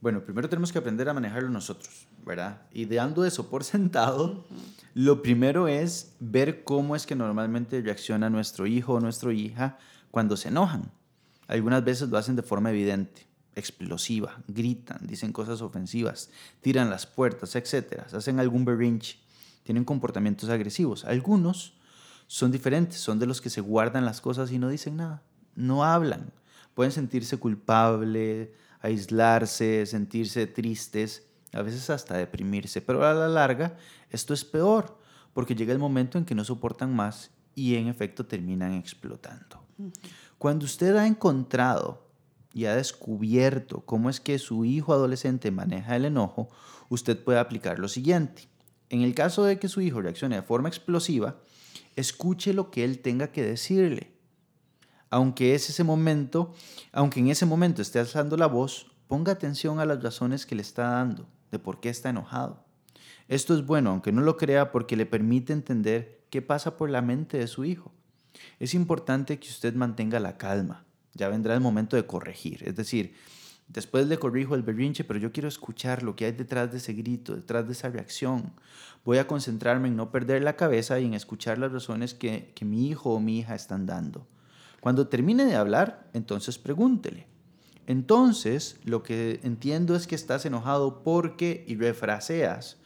Bueno, 0.00 0.24
primero 0.24 0.48
tenemos 0.48 0.72
que 0.72 0.78
aprender 0.78 1.08
a 1.08 1.14
manejarlo 1.14 1.48
nosotros, 1.48 2.08
¿verdad? 2.24 2.62
Y 2.72 2.86
dando 2.86 3.24
eso 3.24 3.48
por 3.50 3.62
sentado, 3.64 4.44
lo 4.94 5.22
primero 5.22 5.68
es 5.68 6.14
ver 6.18 6.64
cómo 6.64 6.96
es 6.96 7.06
que 7.06 7.14
normalmente 7.14 7.80
reacciona 7.80 8.28
nuestro 8.30 8.66
hijo 8.66 8.94
o 8.94 9.00
nuestra 9.00 9.32
hija 9.32 9.78
cuando 10.12 10.36
se 10.36 10.48
enojan. 10.48 10.92
Algunas 11.48 11.82
veces 11.82 12.08
lo 12.08 12.18
hacen 12.18 12.36
de 12.36 12.42
forma 12.42 12.70
evidente, 12.70 13.26
explosiva, 13.56 14.40
gritan, 14.46 14.98
dicen 15.02 15.32
cosas 15.32 15.60
ofensivas, 15.60 16.30
tiran 16.60 16.88
las 16.90 17.06
puertas, 17.06 17.56
etc. 17.56 18.04
Hacen 18.12 18.38
algún 18.38 18.64
berrinche, 18.64 19.18
tienen 19.64 19.84
comportamientos 19.84 20.48
agresivos. 20.50 21.04
Algunos 21.04 21.74
son 22.28 22.52
diferentes, 22.52 22.98
son 22.98 23.18
de 23.18 23.26
los 23.26 23.40
que 23.40 23.50
se 23.50 23.60
guardan 23.60 24.04
las 24.04 24.20
cosas 24.20 24.52
y 24.52 24.58
no 24.58 24.68
dicen 24.68 24.96
nada, 24.96 25.22
no 25.56 25.84
hablan. 25.84 26.32
Pueden 26.74 26.92
sentirse 26.92 27.38
culpables, 27.38 28.50
aislarse, 28.80 29.86
sentirse 29.86 30.46
tristes, 30.46 31.26
a 31.52 31.62
veces 31.62 31.90
hasta 31.90 32.16
deprimirse, 32.16 32.80
pero 32.80 33.04
a 33.04 33.14
la 33.14 33.28
larga 33.28 33.76
esto 34.10 34.34
es 34.34 34.44
peor, 34.44 34.98
porque 35.32 35.54
llega 35.54 35.72
el 35.72 35.78
momento 35.78 36.18
en 36.18 36.24
que 36.24 36.34
no 36.34 36.44
soportan 36.44 36.94
más 36.94 37.30
y 37.54 37.76
en 37.76 37.88
efecto 37.88 38.26
terminan 38.26 38.74
explotando. 38.74 39.61
Cuando 40.38 40.64
usted 40.64 40.96
ha 40.96 41.06
encontrado 41.06 42.06
y 42.52 42.66
ha 42.66 42.76
descubierto 42.76 43.80
cómo 43.80 44.10
es 44.10 44.20
que 44.20 44.38
su 44.38 44.64
hijo 44.64 44.92
adolescente 44.92 45.50
maneja 45.50 45.96
el 45.96 46.04
enojo, 46.04 46.48
usted 46.88 47.22
puede 47.22 47.38
aplicar 47.38 47.78
lo 47.78 47.88
siguiente. 47.88 48.48
En 48.90 49.02
el 49.02 49.14
caso 49.14 49.44
de 49.44 49.58
que 49.58 49.68
su 49.68 49.80
hijo 49.80 50.02
reaccione 50.02 50.36
de 50.36 50.42
forma 50.42 50.68
explosiva, 50.68 51.38
escuche 51.96 52.52
lo 52.52 52.70
que 52.70 52.84
él 52.84 53.00
tenga 53.00 53.28
que 53.32 53.42
decirle. 53.42 54.12
Aunque 55.10 55.54
es 55.54 55.70
ese 55.70 55.84
momento, 55.84 56.52
aunque 56.92 57.20
en 57.20 57.28
ese 57.28 57.46
momento 57.46 57.80
esté 57.82 57.98
alzando 57.98 58.36
la 58.36 58.46
voz, 58.46 58.90
ponga 59.08 59.32
atención 59.32 59.78
a 59.78 59.86
las 59.86 60.02
razones 60.02 60.46
que 60.46 60.54
le 60.54 60.62
está 60.62 60.90
dando 60.90 61.28
de 61.50 61.58
por 61.58 61.80
qué 61.80 61.88
está 61.88 62.10
enojado. 62.10 62.64
Esto 63.28 63.54
es 63.54 63.64
bueno, 63.64 63.90
aunque 63.90 64.12
no 64.12 64.22
lo 64.22 64.36
crea, 64.36 64.72
porque 64.72 64.96
le 64.96 65.06
permite 65.06 65.52
entender 65.52 66.24
qué 66.30 66.42
pasa 66.42 66.76
por 66.76 66.90
la 66.90 67.02
mente 67.02 67.38
de 67.38 67.46
su 67.46 67.64
hijo 67.64 67.92
es 68.58 68.74
importante 68.74 69.38
que 69.38 69.48
usted 69.48 69.74
mantenga 69.74 70.20
la 70.20 70.36
calma. 70.36 70.84
Ya 71.14 71.28
vendrá 71.28 71.54
el 71.54 71.60
momento 71.60 71.96
de 71.96 72.06
corregir. 72.06 72.62
Es 72.66 72.76
decir, 72.76 73.14
después 73.68 74.06
le 74.06 74.18
corrijo 74.18 74.54
el 74.54 74.62
berrinche, 74.62 75.04
pero 75.04 75.18
yo 75.18 75.32
quiero 75.32 75.48
escuchar 75.48 76.02
lo 76.02 76.16
que 76.16 76.26
hay 76.26 76.32
detrás 76.32 76.70
de 76.70 76.78
ese 76.78 76.94
grito, 76.94 77.36
detrás 77.36 77.66
de 77.66 77.72
esa 77.72 77.90
reacción. 77.90 78.52
Voy 79.04 79.18
a 79.18 79.26
concentrarme 79.26 79.88
en 79.88 79.96
no 79.96 80.10
perder 80.10 80.42
la 80.42 80.56
cabeza 80.56 80.98
y 81.00 81.06
en 81.06 81.14
escuchar 81.14 81.58
las 81.58 81.72
razones 81.72 82.14
que, 82.14 82.52
que 82.54 82.64
mi 82.64 82.88
hijo 82.88 83.10
o 83.12 83.20
mi 83.20 83.38
hija 83.38 83.54
están 83.54 83.86
dando. 83.86 84.26
Cuando 84.80 85.08
termine 85.08 85.44
de 85.44 85.56
hablar, 85.56 86.08
entonces 86.12 86.58
pregúntele. 86.58 87.26
Entonces, 87.86 88.78
lo 88.84 89.02
que 89.02 89.40
entiendo 89.42 89.96
es 89.96 90.06
que 90.06 90.14
estás 90.14 90.46
enojado 90.46 91.02
porque 91.02 91.64
y 91.66 91.76
refraseas 91.76 92.78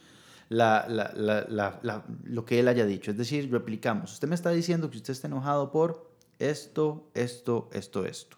lo 0.49 2.45
que 2.45 2.59
él 2.59 2.67
haya 2.67 2.85
dicho. 2.85 3.11
Es 3.11 3.17
decir, 3.17 3.51
replicamos. 3.51 4.13
Usted 4.13 4.27
me 4.27 4.35
está 4.35 4.51
diciendo 4.51 4.89
que 4.89 4.97
usted 4.97 5.11
está 5.11 5.27
enojado 5.27 5.71
por 5.71 6.11
esto, 6.39 7.09
esto, 7.13 7.69
esto, 7.73 8.05
esto. 8.05 8.37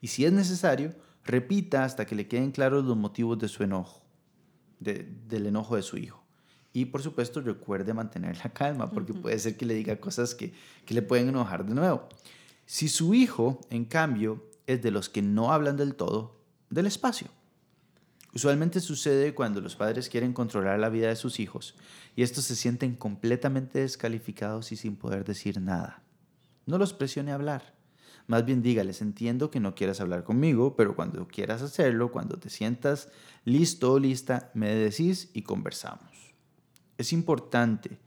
Y 0.00 0.08
si 0.08 0.24
es 0.24 0.32
necesario, 0.32 0.94
repita 1.24 1.84
hasta 1.84 2.06
que 2.06 2.14
le 2.14 2.28
queden 2.28 2.50
claros 2.50 2.84
los 2.84 2.96
motivos 2.96 3.38
de 3.38 3.48
su 3.48 3.62
enojo, 3.62 4.02
del 4.80 5.46
enojo 5.46 5.76
de 5.76 5.82
su 5.82 5.96
hijo. 5.96 6.22
Y 6.72 6.86
por 6.86 7.02
supuesto, 7.02 7.40
recuerde 7.40 7.94
mantener 7.94 8.36
la 8.36 8.52
calma, 8.52 8.90
porque 8.90 9.14
puede 9.14 9.38
ser 9.38 9.56
que 9.56 9.64
le 9.64 9.74
diga 9.74 9.98
cosas 9.98 10.34
que, 10.34 10.52
que 10.84 10.92
le 10.92 11.00
pueden 11.00 11.28
enojar 11.28 11.64
de 11.64 11.74
nuevo. 11.74 12.06
Si 12.66 12.88
su 12.88 13.14
hijo, 13.14 13.60
en 13.70 13.86
cambio, 13.86 14.44
es 14.66 14.82
de 14.82 14.90
los 14.90 15.08
que 15.08 15.22
no 15.22 15.52
hablan 15.52 15.76
del 15.76 15.94
todo, 15.94 16.36
del 16.68 16.86
espacio. 16.86 17.28
Usualmente 18.36 18.80
sucede 18.80 19.32
cuando 19.34 19.62
los 19.62 19.76
padres 19.76 20.10
quieren 20.10 20.34
controlar 20.34 20.78
la 20.78 20.90
vida 20.90 21.08
de 21.08 21.16
sus 21.16 21.40
hijos 21.40 21.74
y 22.14 22.22
estos 22.22 22.44
se 22.44 22.54
sienten 22.54 22.94
completamente 22.94 23.78
descalificados 23.78 24.72
y 24.72 24.76
sin 24.76 24.96
poder 24.96 25.24
decir 25.24 25.58
nada. 25.58 26.02
No 26.66 26.76
los 26.76 26.92
presione 26.92 27.32
a 27.32 27.36
hablar. 27.36 27.74
Más 28.26 28.44
bien 28.44 28.60
dígales, 28.60 29.00
entiendo 29.00 29.50
que 29.50 29.58
no 29.58 29.74
quieras 29.74 30.02
hablar 30.02 30.22
conmigo, 30.22 30.76
pero 30.76 30.94
cuando 30.94 31.26
quieras 31.26 31.62
hacerlo, 31.62 32.12
cuando 32.12 32.36
te 32.38 32.50
sientas 32.50 33.08
listo 33.46 33.94
o 33.94 33.98
lista, 33.98 34.50
me 34.52 34.68
decís 34.68 35.30
y 35.32 35.40
conversamos. 35.40 36.34
Es 36.98 37.14
importante 37.14 37.98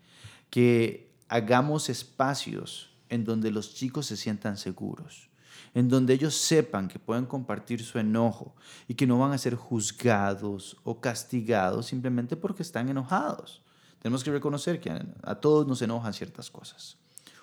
que 0.51 1.11
hagamos 1.27 1.89
espacios 1.89 2.91
en 3.09 3.25
donde 3.25 3.49
los 3.49 3.73
chicos 3.73 4.05
se 4.05 4.15
sientan 4.15 4.57
seguros. 4.57 5.28
En 5.73 5.89
donde 5.89 6.13
ellos 6.13 6.35
sepan 6.35 6.87
que 6.87 6.99
pueden 6.99 7.25
compartir 7.25 7.83
su 7.83 7.99
enojo 7.99 8.55
y 8.87 8.95
que 8.95 9.07
no 9.07 9.19
van 9.19 9.31
a 9.31 9.37
ser 9.37 9.55
juzgados 9.55 10.77
o 10.83 10.99
castigados 10.99 11.87
simplemente 11.87 12.35
porque 12.35 12.63
están 12.63 12.89
enojados. 12.89 13.61
Tenemos 14.01 14.23
que 14.23 14.31
reconocer 14.31 14.79
que 14.79 14.91
a, 15.23 15.35
todos 15.35 15.67
nos 15.67 15.81
enojan 15.81 16.13
ciertas 16.13 16.49
cosas. 16.49 16.97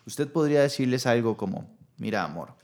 Usted 0.06 0.30
podría 0.30 0.62
decirles 0.62 1.06
algo 1.06 1.37
como, 1.37 1.68
mira 1.99 2.25
amor, 2.25 2.54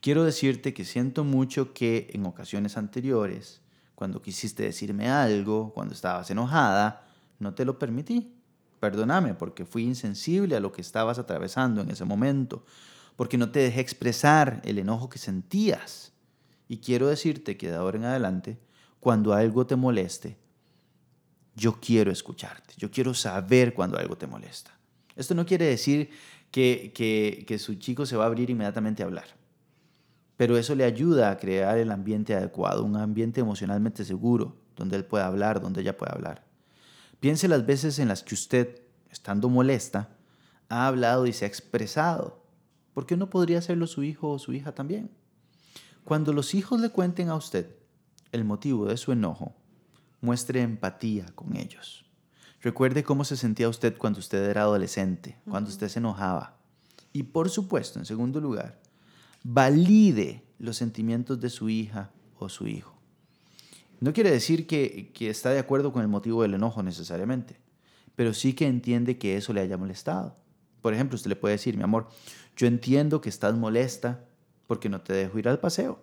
quiero 0.00 0.24
decirte 0.24 0.74
que 0.74 0.84
siento 0.84 1.24
mucho 1.24 1.72
que 1.72 2.10
en 2.12 2.26
ocasiones 2.26 2.76
anteriores, 2.76 3.60
cuando 3.94 4.22
quisiste 4.22 4.64
decirme 4.64 5.08
algo, 5.08 5.72
cuando 5.72 5.94
estabas 5.94 6.30
enojada, 6.30 7.06
no 7.38 7.54
te 7.54 7.64
lo 7.64 7.78
permití. 7.78 8.34
Perdóname 8.80 9.34
porque 9.34 9.66
fui 9.66 9.84
insensible 9.84 10.56
a 10.56 10.60
lo 10.60 10.72
que 10.72 10.80
estabas 10.80 11.18
atravesando 11.18 11.82
en 11.82 11.90
ese 11.90 12.06
momento 12.06 12.64
porque 13.20 13.36
no 13.36 13.50
te 13.50 13.58
dejé 13.58 13.82
expresar 13.82 14.62
el 14.64 14.78
enojo 14.78 15.10
que 15.10 15.18
sentías. 15.18 16.14
Y 16.68 16.78
quiero 16.78 17.08
decirte 17.08 17.58
que 17.58 17.68
de 17.68 17.76
ahora 17.76 17.98
en 17.98 18.06
adelante, 18.06 18.58
cuando 18.98 19.34
algo 19.34 19.66
te 19.66 19.76
moleste, 19.76 20.38
yo 21.54 21.78
quiero 21.82 22.10
escucharte, 22.10 22.72
yo 22.78 22.90
quiero 22.90 23.12
saber 23.12 23.74
cuando 23.74 23.98
algo 23.98 24.16
te 24.16 24.26
molesta. 24.26 24.70
Esto 25.16 25.34
no 25.34 25.44
quiere 25.44 25.66
decir 25.66 26.08
que, 26.50 26.94
que, 27.46 27.58
su 27.58 27.74
chico 27.74 28.06
se 28.06 28.16
va 28.16 28.24
a 28.24 28.26
abrir 28.26 28.48
inmediatamente 28.48 29.02
a 29.02 29.06
hablar, 29.06 29.26
pero 30.38 30.56
eso 30.56 30.74
le 30.74 30.84
ayuda 30.84 31.30
a 31.30 31.36
crear 31.36 31.76
el 31.76 31.90
ambiente 31.90 32.34
adecuado, 32.34 32.84
un 32.84 32.96
ambiente 32.96 33.42
emocionalmente 33.42 34.02
seguro, 34.06 34.56
donde 34.76 34.96
él 34.96 35.04
pueda 35.04 35.26
hablar, 35.26 35.60
donde 35.60 35.82
ella 35.82 35.98
pueda 35.98 36.14
hablar. 36.14 36.46
Piense 37.20 37.48
las 37.48 37.66
veces 37.66 37.98
en 37.98 38.08
las 38.08 38.22
que 38.22 38.34
usted, 38.34 38.80
estando 39.10 39.50
molesta, 39.50 40.08
ha 40.70 40.86
hablado 40.86 41.26
y 41.26 41.34
se 41.34 41.44
ha 41.44 41.48
expresado 41.48 42.39
¿por 42.94 43.06
qué 43.06 43.16
no 43.16 43.30
podría 43.30 43.58
hacerlo 43.58 43.86
su 43.86 44.02
hijo 44.02 44.30
o 44.30 44.38
su 44.38 44.52
hija 44.52 44.72
también? 44.72 45.10
Cuando 46.04 46.32
los 46.32 46.54
hijos 46.54 46.80
le 46.80 46.90
cuenten 46.90 47.28
a 47.28 47.34
usted 47.34 47.76
el 48.32 48.44
motivo 48.44 48.86
de 48.86 48.96
su 48.96 49.12
enojo, 49.12 49.54
muestre 50.20 50.62
empatía 50.62 51.26
con 51.34 51.56
ellos. 51.56 52.04
Recuerde 52.62 53.04
cómo 53.04 53.24
se 53.24 53.36
sentía 53.36 53.68
usted 53.68 53.96
cuando 53.96 54.18
usted 54.18 54.50
era 54.50 54.62
adolescente, 54.62 55.38
cuando 55.48 55.70
usted 55.70 55.88
se 55.88 55.98
enojaba. 55.98 56.58
Y 57.12 57.24
por 57.24 57.48
supuesto, 57.48 57.98
en 57.98 58.04
segundo 58.04 58.40
lugar, 58.40 58.80
valide 59.42 60.44
los 60.58 60.76
sentimientos 60.76 61.40
de 61.40 61.48
su 61.48 61.68
hija 61.68 62.10
o 62.38 62.48
su 62.48 62.66
hijo. 62.66 62.94
No 64.00 64.12
quiere 64.12 64.30
decir 64.30 64.66
que, 64.66 65.10
que, 65.12 65.30
está 65.30 65.50
de 65.50 65.58
acuerdo 65.58 65.92
con 65.92 66.02
el 66.02 66.08
motivo 66.08 66.42
del 66.42 66.54
enojo 66.54 66.82
necesariamente, 66.82 67.58
pero 68.14 68.32
sí 68.34 68.54
que 68.54 68.66
entiende 68.66 69.18
que 69.18 69.36
eso 69.36 69.52
le 69.52 69.60
haya 69.60 69.76
molestado. 69.76 70.36
Por 70.82 70.94
ejemplo, 70.94 71.16
usted 71.16 71.28
le 71.28 71.36
puede 71.36 71.54
decir, 71.54 71.76
mi 71.76 71.82
amor, 71.82 72.08
yo 72.56 72.66
entiendo 72.66 73.20
que 73.20 73.28
estás 73.28 73.54
molesta 73.56 74.24
porque 74.66 74.88
no 74.88 75.00
te 75.00 75.12
dejo 75.12 75.38
ir 75.38 75.48
al 75.48 75.58
paseo. 75.58 76.00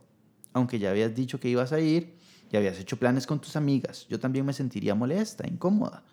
Aunque 0.54 0.80
ya 0.80 0.90
habías 0.90 1.16
dicho 1.16 1.40
que 1.40 1.50
ibas 1.50 1.72
a 1.72 1.80
ir 1.80 2.18
y 2.52 2.58
habías 2.58 2.80
hecho 2.80 2.98
planes 2.98 3.28
con 3.28 3.40
tus 3.40 3.56
amigas, 3.56 4.08
yo 4.10 4.20
también 4.20 4.46
me 4.46 4.54
sentiría 4.54 4.96
molesta, 4.96 5.48
incómoda, 5.48 6.04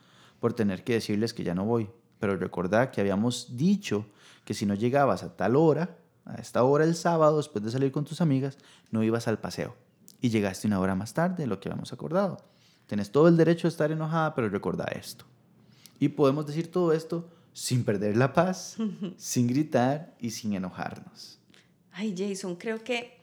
por 0.40 0.52
tener 0.52 0.84
que 0.84 0.94
decirles 0.94 1.32
que 1.34 1.44
ya 1.44 1.54
no 1.54 1.64
voy. 1.64 1.88
Pero 2.18 2.36
recordad 2.36 2.90
que 2.90 3.00
habíamos 3.00 3.56
dicho 3.56 4.06
que 4.44 4.54
si 4.54 4.66
no 4.66 4.74
llegabas 4.74 5.22
a 5.22 5.36
tal 5.36 5.56
hora, 5.56 5.98
a 6.24 6.36
esta 6.36 6.62
hora 6.64 6.84
el 6.84 6.94
sábado, 6.94 7.36
después 7.36 7.64
de 7.64 7.70
salir 7.70 7.92
con 7.92 8.04
tus 8.04 8.20
amigas, 8.20 8.58
no 8.90 9.02
ibas 9.02 9.28
al 9.28 9.38
paseo. 9.38 9.76
Y 10.20 10.30
llegaste 10.30 10.66
una 10.66 10.80
hora 10.80 10.94
más 10.94 11.12
tarde 11.12 11.42
de 11.42 11.46
lo 11.46 11.60
que 11.60 11.68
habíamos 11.68 11.92
acordado. 11.92 12.38
Tienes 12.86 13.10
todo 13.10 13.28
el 13.28 13.36
derecho 13.36 13.66
a 13.66 13.70
estar 13.70 13.90
enojada, 13.90 14.34
pero 14.34 14.48
recordad 14.48 14.88
esto. 14.96 15.24
Y 15.98 16.08
podemos 16.08 16.46
decir 16.46 16.70
todo 16.70 16.92
esto 16.92 17.28
sin 17.54 17.84
perder 17.84 18.16
la 18.16 18.32
paz, 18.34 18.76
sin 19.16 19.46
gritar 19.46 20.14
y 20.20 20.30
sin 20.30 20.52
enojarnos. 20.52 21.38
Ay, 21.92 22.12
Jason, 22.16 22.56
creo 22.56 22.82
que 22.82 23.16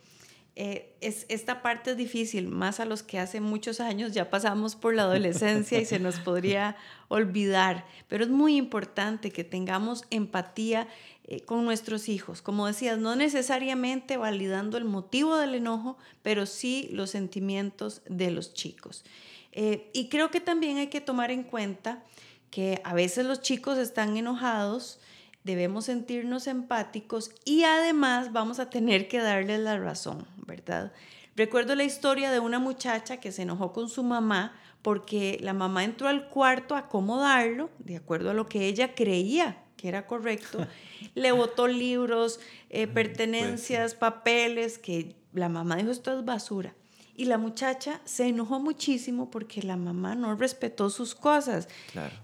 eh, 0.56 0.96
es, 1.02 1.26
esta 1.28 1.62
parte 1.62 1.92
es 1.92 1.98
difícil, 1.98 2.48
más 2.48 2.80
a 2.80 2.86
los 2.86 3.04
que 3.04 3.20
hace 3.20 3.42
muchos 3.42 3.82
años 3.82 4.14
ya 4.14 4.30
pasamos 4.30 4.76
por 4.76 4.96
la 4.96 5.04
adolescencia 5.04 5.80
y 5.80 5.86
se 5.86 6.00
nos 6.00 6.20
podría 6.22 6.78
olvidar, 7.10 7.86
pero 8.08 8.24
es 8.24 8.30
muy 8.30 8.56
importante 8.56 9.32
que 9.32 9.44
tengamos 9.44 10.06
empatía 10.10 10.88
eh, 11.26 11.42
con 11.42 11.66
nuestros 11.66 12.08
hijos. 12.08 12.42
Como 12.42 12.68
decías, 12.68 12.98
no 12.98 13.18
necesariamente 13.18 14.16
validando 14.16 14.78
el 14.78 14.86
motivo 14.86 15.36
del 15.38 15.56
enojo, 15.56 15.98
pero 16.22 16.46
sí 16.46 16.90
los 16.94 17.10
sentimientos 17.10 18.02
de 18.08 18.32
los 18.32 18.54
chicos. 18.54 19.04
Eh, 19.52 19.90
y 19.94 20.08
creo 20.08 20.32
que 20.32 20.40
también 20.40 20.78
hay 20.78 20.88
que 20.88 21.02
tomar 21.02 21.32
en 21.32 21.44
cuenta 21.44 22.04
que 22.52 22.82
a 22.84 22.94
veces 22.94 23.26
los 23.26 23.42
chicos 23.42 23.80
están 23.80 24.16
enojados, 24.16 25.00
debemos 25.44 25.86
sentirnos 25.86 26.46
empáticos 26.46 27.32
y 27.46 27.64
además 27.64 28.32
vamos 28.32 28.60
a 28.60 28.70
tener 28.70 29.08
que 29.08 29.18
darles 29.18 29.60
la 29.60 29.80
razón, 29.80 30.28
¿verdad? 30.46 30.92
Recuerdo 31.36 31.76
la 31.76 31.86
historia 31.86 32.30
de 32.30 32.40
una 32.40 32.60
muchacha 32.60 33.18
que 33.18 33.32
se 33.32 33.42
enojó 33.42 33.74
con 33.74 33.90
su 33.90 34.04
mamá 34.04 34.54
porque 34.84 35.40
la 35.42 35.54
mamá 35.54 35.84
entró 35.84 36.08
al 36.08 36.28
cuarto 36.30 36.76
a 36.76 36.80
acomodarlo, 36.80 37.72
de 37.80 37.96
acuerdo 37.96 38.30
a 38.30 38.34
lo 38.34 38.48
que 38.48 38.68
ella 38.68 38.94
creía 38.94 39.58
que 39.82 39.88
era 39.88 40.06
correcto, 40.06 40.68
le 41.16 41.32
botó 41.32 41.68
libros, 41.68 42.40
eh, 42.70 42.86
pertenencias, 42.86 43.96
papeles, 43.96 44.78
que 44.78 45.16
la 45.34 45.50
mamá 45.50 45.78
dijo 45.78 45.90
esto 45.90 46.18
es 46.18 46.24
basura. 46.24 46.76
Y 47.16 47.26
la 47.26 47.38
muchacha 47.38 48.02
se 48.06 48.28
enojó 48.28 48.60
muchísimo 48.60 49.30
porque 49.30 49.62
la 49.62 49.78
mamá 49.78 50.16
no 50.16 50.36
respetó 50.36 50.90
sus 50.90 51.14
cosas. 51.14 51.68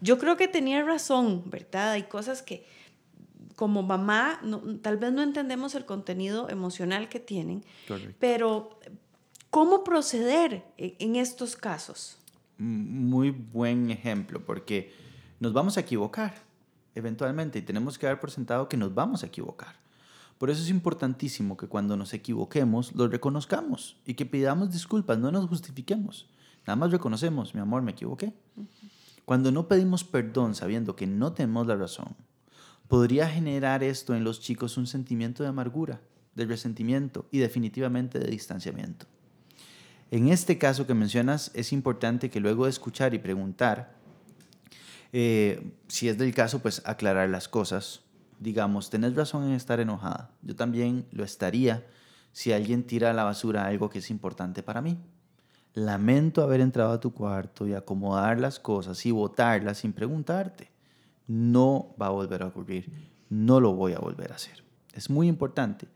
Yo 0.02 0.18
creo 0.18 0.38
que 0.38 0.48
tenía 0.48 0.84
razón, 0.84 1.44
¿verdad? 1.46 1.92
Hay 1.92 2.04
cosas 2.04 2.42
que 2.42 2.66
como 3.56 3.82
mamá 3.84 4.40
tal 4.82 4.98
vez 4.98 5.12
no 5.12 5.24
entendemos 5.24 5.76
el 5.76 5.86
contenido 5.86 6.50
emocional 6.50 7.10
que 7.10 7.20
tienen, 7.20 7.66
pero 8.20 8.80
¿cómo 9.50 9.84
proceder 9.84 10.64
en 10.78 11.16
estos 11.16 11.56
casos? 11.56 12.18
Muy 12.58 13.32
buen 13.32 13.92
ejemplo, 13.92 14.46
porque 14.46 14.94
nos 15.40 15.54
vamos 15.54 15.78
a 15.78 15.82
equivocar 15.82 16.36
eventualmente 16.96 17.60
y 17.60 17.62
tenemos 17.62 17.98
que 17.98 18.08
dar 18.08 18.20
por 18.20 18.32
sentado 18.32 18.70
que 18.70 18.78
nos 18.78 18.94
vamos 18.94 19.24
a 19.24 19.28
equivocar. 19.28 19.76
Por 20.38 20.50
eso 20.50 20.62
es 20.62 20.70
importantísimo 20.70 21.58
que 21.58 21.68
cuando 21.68 21.98
nos 21.98 22.14
equivoquemos 22.14 22.94
lo 22.96 23.08
reconozcamos 23.08 23.98
y 24.06 24.14
que 24.14 24.26
pidamos 24.26 24.72
disculpas, 24.72 25.18
no 25.18 25.32
nos 25.32 25.48
justifiquemos. 25.48 26.28
Nada 26.68 26.76
más 26.76 26.92
reconocemos, 26.92 27.56
mi 27.56 27.62
amor, 27.62 27.82
me 27.82 27.92
equivoqué. 27.92 28.34
Cuando 29.26 29.52
no 29.52 29.68
pedimos 29.68 30.04
perdón 30.04 30.54
sabiendo 30.54 30.96
que 30.96 31.08
no 31.08 31.34
tenemos 31.34 31.66
la 31.66 31.76
razón, 31.76 32.16
podría 32.88 33.28
generar 33.28 33.84
esto 33.84 34.16
en 34.16 34.24
los 34.24 34.40
chicos 34.40 34.78
un 34.78 34.88
sentimiento 34.88 35.44
de 35.44 35.50
amargura, 35.50 36.02
de 36.36 36.46
resentimiento 36.46 37.28
y 37.32 37.40
definitivamente 37.40 38.20
de 38.20 38.30
distanciamiento. 38.30 39.08
En 40.12 40.30
este 40.30 40.58
caso 40.58 40.88
que 40.88 40.94
mencionas, 40.94 41.52
es 41.54 41.74
importante 41.74 42.30
que 42.30 42.40
luego 42.40 42.66
de 42.66 42.70
escuchar 42.70 43.14
y 43.14 43.20
preguntar, 43.20 43.98
eh, 45.12 45.74
si 45.88 46.08
es 46.08 46.18
del 46.18 46.34
caso, 46.34 46.60
pues 46.60 46.82
aclarar 46.86 47.30
las 47.30 47.50
cosas, 47.50 48.02
digamos, 48.40 48.90
tenés 48.90 49.16
razón 49.16 49.46
en 49.46 49.52
estar 49.52 49.80
enojada. 49.80 50.32
Yo 50.42 50.56
también 50.56 51.06
lo 51.12 51.24
estaría 51.24 51.86
si 52.32 52.54
alguien 52.54 52.84
tira 52.84 53.12
a 53.12 53.14
la 53.14 53.24
basura 53.24 53.66
algo 53.66 53.90
que 53.90 54.00
es 54.00 54.10
importante 54.12 54.64
para 54.64 54.82
mí. 54.82 54.98
Lamento 55.74 56.42
haber 56.42 56.62
entrado 56.62 56.92
a 56.92 57.00
tu 57.00 57.14
cuarto 57.14 57.68
y 57.68 57.74
acomodar 57.74 58.40
las 58.40 58.60
cosas 58.60 59.06
y 59.06 59.12
botarlas 59.12 59.80
sin 59.80 59.94
preguntarte. 59.94 60.72
No 61.28 61.96
va 62.02 62.08
a 62.08 62.12
volver 62.12 62.44
a 62.44 62.48
ocurrir. 62.48 62.92
No 63.30 63.60
lo 63.60 63.74
voy 63.74 63.94
a 63.94 64.00
volver 64.00 64.32
a 64.32 64.36
hacer. 64.36 64.64
Es 64.94 65.10
muy 65.10 65.28
importante 65.28 65.88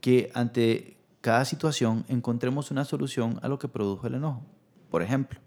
que 0.00 0.30
ante 0.34 0.96
cada 1.20 1.44
situación 1.44 2.04
encontremos 2.08 2.70
una 2.70 2.84
solución 2.84 3.40
a 3.42 3.48
lo 3.48 3.58
que 3.58 3.68
produjo 3.68 4.06
el 4.06 4.14
enojo. 4.14 4.42
Por 4.90 5.02
ejemplo, 5.02 5.40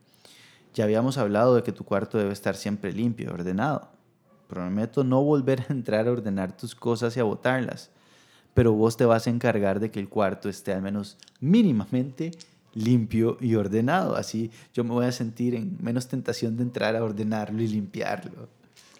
ya 0.73 0.84
habíamos 0.84 1.17
hablado 1.17 1.56
de 1.56 1.63
que 1.63 1.71
tu 1.71 1.84
cuarto 1.86 2.17
debe 2.17 2.34
estar 2.34 2.56
siempre 2.56 2.91
limpio 2.91 3.28
y 3.28 3.34
ordenado. 3.34 3.89
Prometo 4.49 5.03
no 5.03 5.21
volver 5.21 5.62
a 5.62 5.73
entrar 5.73 6.07
a 6.07 6.12
ordenar 6.12 6.57
tus 6.57 6.73
cosas 6.73 7.15
y 7.15 7.19
a 7.19 7.23
botarlas, 7.23 7.91
pero 8.55 8.73
vos 8.73 8.97
te 8.97 9.05
vas 9.05 9.27
a 9.27 9.29
encargar 9.29 9.79
de 9.79 9.91
que 9.91 9.99
el 9.99 10.09
cuarto 10.09 10.49
esté 10.49 10.73
al 10.73 10.81
menos 10.81 11.17
mínimamente 11.39 12.31
limpio 12.73 13.38
y 13.41 13.53
ordenado. 13.53 14.15
Así 14.15 14.49
yo 14.73 14.83
me 14.83 14.89
voy 14.89 15.05
a 15.05 15.12
sentir 15.12 15.53
en 15.53 15.77
menos 15.79 16.07
tentación 16.07 16.57
de 16.57 16.63
entrar 16.63 16.95
a 16.95 17.03
ordenarlo 17.03 17.62
y 17.62 17.67
limpiarlo. 17.67 18.49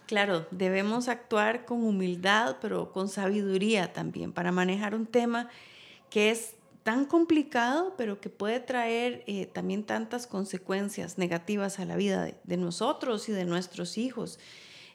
Claro, 0.06 0.46
debemos 0.52 1.08
actuar 1.08 1.66
con 1.66 1.84
humildad, 1.84 2.58
pero 2.62 2.92
con 2.92 3.10
sabiduría 3.10 3.92
también 3.92 4.32
para 4.32 4.52
manejar 4.52 4.94
un 4.94 5.08
tema 5.08 5.50
que 6.12 6.30
es 6.30 6.54
tan 6.84 7.06
complicado, 7.06 7.96
pero 7.98 8.22
que 8.22 8.30
puede 8.30 8.60
traer 8.60 9.24
eh, 9.26 9.48
también 9.48 9.84
tantas 9.84 10.28
consecuencias 10.28 11.18
negativas 11.18 11.80
a 11.80 11.86
la 11.86 11.96
vida 11.96 12.24
de, 12.24 12.36
de 12.44 12.58
nosotros 12.58 13.30
y 13.30 13.32
de 13.32 13.46
nuestros 13.46 13.98
hijos. 13.98 14.38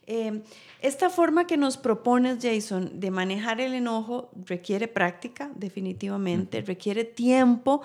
Em, 0.07 0.43
esta 0.81 1.09
forma 1.09 1.47
que 1.47 1.57
nos 1.57 1.77
propones, 1.77 2.39
Jason, 2.43 3.01
de 3.01 3.11
manejar 3.11 3.61
el 3.61 3.75
enojo 3.75 4.31
requiere 4.45 4.89
práctica, 4.89 5.51
definitivamente, 5.55 6.61
requiere 6.61 7.05
tiempo 7.05 7.83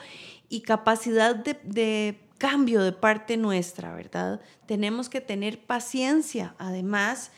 y 0.49 0.61
capacidad 0.61 1.35
de, 1.35 2.19
cambio 2.37 2.81
de 2.81 2.91
parte 2.91 3.37
nuestra, 3.37 3.93
¿verdad? 3.93 4.41
Tenemos 4.65 5.09
que 5.09 5.21
tener 5.21 5.59
paciencia, 5.59 6.55
además, 6.57 7.31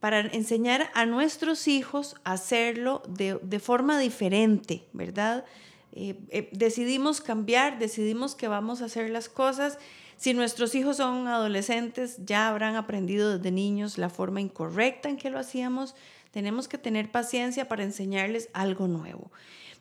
para 0.00 0.20
enseñar 0.20 0.90
a 0.94 1.06
nuestros 1.06 1.68
hijos 1.68 2.16
a 2.24 2.32
hacerlo 2.32 3.02
de, 3.08 3.60
forma 3.60 3.98
diferente, 3.98 4.86
¿verdad? 4.92 5.44
Eh, 5.92 6.16
eh, 6.30 6.48
decidimos 6.52 7.20
cambiar, 7.20 7.78
decidimos 7.78 8.34
que 8.34 8.48
vamos 8.48 8.82
a 8.82 8.86
hacer 8.86 9.10
las 9.10 9.28
cosas. 9.28 9.78
Si 10.22 10.34
nuestros 10.34 10.76
hijos 10.76 10.98
son 10.98 11.26
adolescentes, 11.26 12.18
ya 12.24 12.48
habrán 12.48 12.76
aprendido 12.76 13.36
desde 13.36 13.50
niños 13.50 13.98
la 13.98 14.08
forma 14.08 14.40
incorrecta 14.40 15.08
en 15.08 15.16
que 15.16 15.30
lo 15.30 15.38
hacíamos. 15.40 15.96
Tenemos 16.30 16.68
que 16.68 16.78
tener 16.78 17.10
paciencia 17.10 17.66
para 17.66 17.82
enseñarles 17.82 18.48
algo 18.52 18.86
nuevo. 18.86 19.32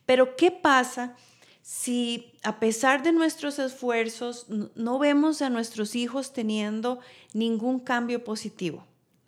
Pero 0.08 0.36
¿qué 0.36 0.50
pasa 0.50 1.16
si 1.62 2.34
a 2.42 2.60
pesar 2.60 3.04
de 3.04 3.14
nuestros 3.14 3.60
esfuerzos 3.60 4.48
no 4.74 4.98
vemos 4.98 5.44
a 5.44 5.52
nuestros 5.52 5.96
hijos 5.96 6.34
teniendo 6.34 7.02
ningún 7.36 7.80
cambio 7.80 8.24
positivo? 8.24 8.88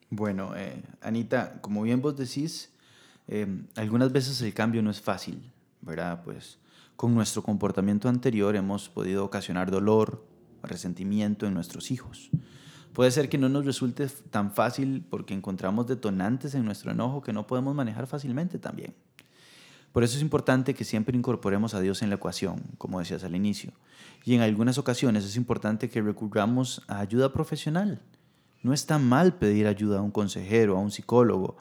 Bueno, 0.10 0.56
eh, 0.56 0.82
Anita, 1.00 1.62
como 1.62 1.84
bien 1.84 2.02
vos 2.02 2.18
decís, 2.18 2.72
eh, 3.28 3.46
algunas 3.76 4.12
veces 4.12 4.42
el 4.42 4.56
cambio 4.56 4.82
no 4.82 4.90
es 4.90 5.00
fácil, 5.00 5.44
¿verdad? 5.80 6.24
Pues 6.24 6.58
con 6.96 7.14
nuestro 7.14 7.44
comportamiento 7.44 8.10
anterior 8.10 8.56
hemos 8.56 8.90
podido 8.90 9.24
ocasionar 9.24 9.70
dolor, 9.70 10.33
resentimiento 10.64 11.46
en 11.46 11.54
nuestros 11.54 11.92
hijos. 11.92 12.30
Puede 12.94 13.12
ser 13.12 13.30
que 13.30 13.38
no 13.38 13.50
nos 13.50 13.66
resulte 13.66 14.08
tan 14.08 14.52
fácil 14.52 15.06
porque 15.10 15.34
encontramos 15.34 15.88
detonantes 15.88 16.56
en 16.56 16.66
nuestro 16.66 16.92
enojo 16.92 17.22
que 17.22 17.34
no 17.34 17.48
podemos 17.48 17.76
manejar 17.76 18.08
fácilmente 18.08 18.60
también. 18.60 18.94
Por 19.92 20.04
eso 20.04 20.16
es 20.16 20.24
importante 20.24 20.74
que 20.74 20.86
siempre 20.86 21.18
incorporemos 21.18 21.74
a 21.74 21.80
Dios 21.80 22.02
en 22.02 22.10
la 22.10 22.16
ecuación, 22.16 22.64
como 22.78 23.00
decías 23.00 23.24
al 23.24 23.36
inicio. 23.36 23.74
Y 24.26 24.34
en 24.34 24.42
algunas 24.42 24.78
ocasiones 24.78 25.24
es 25.24 25.36
importante 25.36 25.90
que 25.90 26.02
recurramos 26.02 26.82
a 26.88 27.00
ayuda 27.00 27.32
profesional 27.32 28.02
no 28.64 28.74
está 28.74 28.98
mal 28.98 29.36
pedir 29.36 29.68
ayuda 29.68 30.00
a 30.00 30.02
un 30.02 30.12
consejero, 30.12 30.78
a 30.78 30.80
un 30.80 30.90
psicólogo 30.90 31.58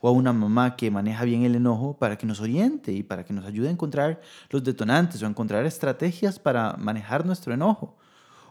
o 0.00 0.08
a 0.08 0.10
una 0.10 0.32
mamá 0.32 0.74
que 0.74 0.90
maneja 0.90 1.24
bien 1.24 1.42
el 1.42 1.54
enojo 1.54 1.98
para 1.98 2.16
que 2.16 2.26
nos 2.26 2.40
oriente 2.40 2.92
y 2.92 3.02
para 3.02 3.24
que 3.24 3.32
nos 3.32 3.44
ayude 3.44 3.68
a 3.68 3.72
encontrar 3.72 4.20
los 4.50 4.64
detonantes 4.64 5.22
o 5.22 5.26
a 5.26 5.28
encontrar 5.28 5.64
estrategias 5.66 6.38
para 6.38 6.76
manejar 6.78 7.24
nuestro 7.24 7.54
enojo 7.54 7.96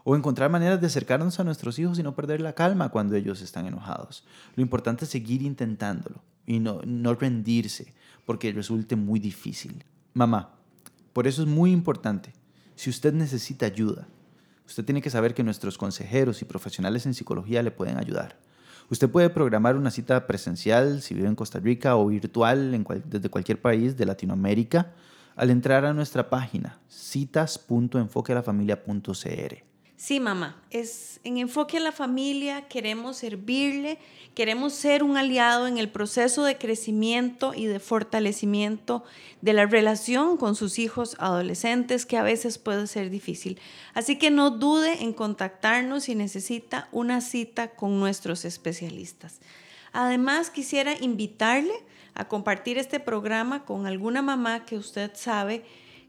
o 0.06 0.16
encontrar 0.16 0.50
maneras 0.50 0.80
de 0.80 0.88
acercarnos 0.88 1.42
a 1.42 1.44
nuestros 1.44 1.78
hijos 1.78 2.00
y 2.00 2.04
no 2.04 2.16
perder 2.16 2.40
la 2.40 2.54
calma 2.54 2.88
cuando 2.88 3.18
ellos 3.18 3.42
están 3.42 3.68
enojados. 3.68 4.24
Lo 4.56 4.62
importante 4.62 5.04
es 5.04 5.12
seguir 5.12 5.42
intentándolo 5.42 6.24
y 6.46 6.60
no, 6.60 6.80
no 6.86 7.14
rendirse 7.14 7.94
porque 8.26 8.54
resulte 8.54 8.96
muy 8.96 9.20
difícil. 9.20 9.84
Mamá, 10.14 10.56
por 11.12 11.28
eso 11.28 11.42
es 11.42 11.50
muy 11.50 11.74
importante, 11.74 12.32
si 12.76 12.90
usted 12.90 13.14
necesita 13.14 13.66
ayuda, 13.66 14.08
Usted 14.68 14.84
tiene 14.84 15.02
que 15.02 15.10
saber 15.10 15.34
que 15.34 15.44
nuestros 15.44 15.78
consejeros 15.78 16.42
y 16.42 16.46
profesionales 16.46 17.06
en 17.06 17.14
psicología 17.14 17.62
le 17.62 17.72
pueden 17.72 17.98
ayudar. 17.98 18.38
Usted 18.90 19.10
puede 19.10 19.30
programar 19.30 19.76
una 19.76 19.92
cita 19.92 20.26
presencial 20.28 21.02
si 21.02 21.14
vive 21.14 21.28
en 21.28 21.36
Costa 21.36 21.60
Rica 21.60 21.96
o 21.96 22.08
virtual 22.08 22.86
desde 23.06 23.30
cualquier 23.30 23.62
país 23.62 23.98
de 23.98 24.06
Latinoamérica 24.06 24.94
al 25.36 25.50
entrar 25.50 25.84
a 25.86 25.94
nuestra 25.94 26.30
página 26.30 26.80
citas.enfoquealafamilia.cr. 26.90 29.75
Sí, 29.98 30.20
mamá, 30.20 30.62
es 30.72 31.22
en 31.24 31.38
enfoque 31.38 31.78
a 31.78 31.80
la 31.80 31.94
familia, 31.94 32.68
queremos 32.68 33.16
servirle, 33.18 33.98
queremos 34.34 34.74
ser 34.74 35.04
un 35.04 35.16
aliado 35.16 35.68
en 35.68 35.78
el 35.78 35.90
proceso 35.90 36.44
de 36.44 36.58
crecimiento 36.58 37.54
y 37.56 37.66
de 37.66 37.80
fortalecimiento 37.80 39.06
de 39.40 39.54
la 39.54 39.66
relación 39.66 40.36
con 40.36 40.58
sus 40.58 40.80
hijos 40.80 41.16
adolescentes, 41.18 42.06
que 42.06 42.18
a 42.18 42.24
veces 42.24 42.58
puede 42.58 42.88
ser 42.88 43.10
difícil. 43.10 43.58
Así 43.94 44.18
que 44.18 44.32
no 44.32 44.52
dude 44.52 45.02
en 45.02 45.14
contactarnos 45.14 46.04
si 46.04 46.16
necesita 46.16 46.90
una 46.92 47.22
cita 47.22 47.70
con 47.70 47.98
nuestros 47.98 48.44
especialistas. 48.44 49.40
Además, 49.94 50.50
quisiera 50.50 50.94
invitarle 51.00 51.74
a 52.16 52.28
compartir 52.28 52.78
este 52.78 53.00
programa 53.00 53.64
con 53.64 53.88
alguna 53.88 54.22
mamá 54.22 54.66
que 54.66 54.76
usted 54.76 55.12
sabe 55.16 55.64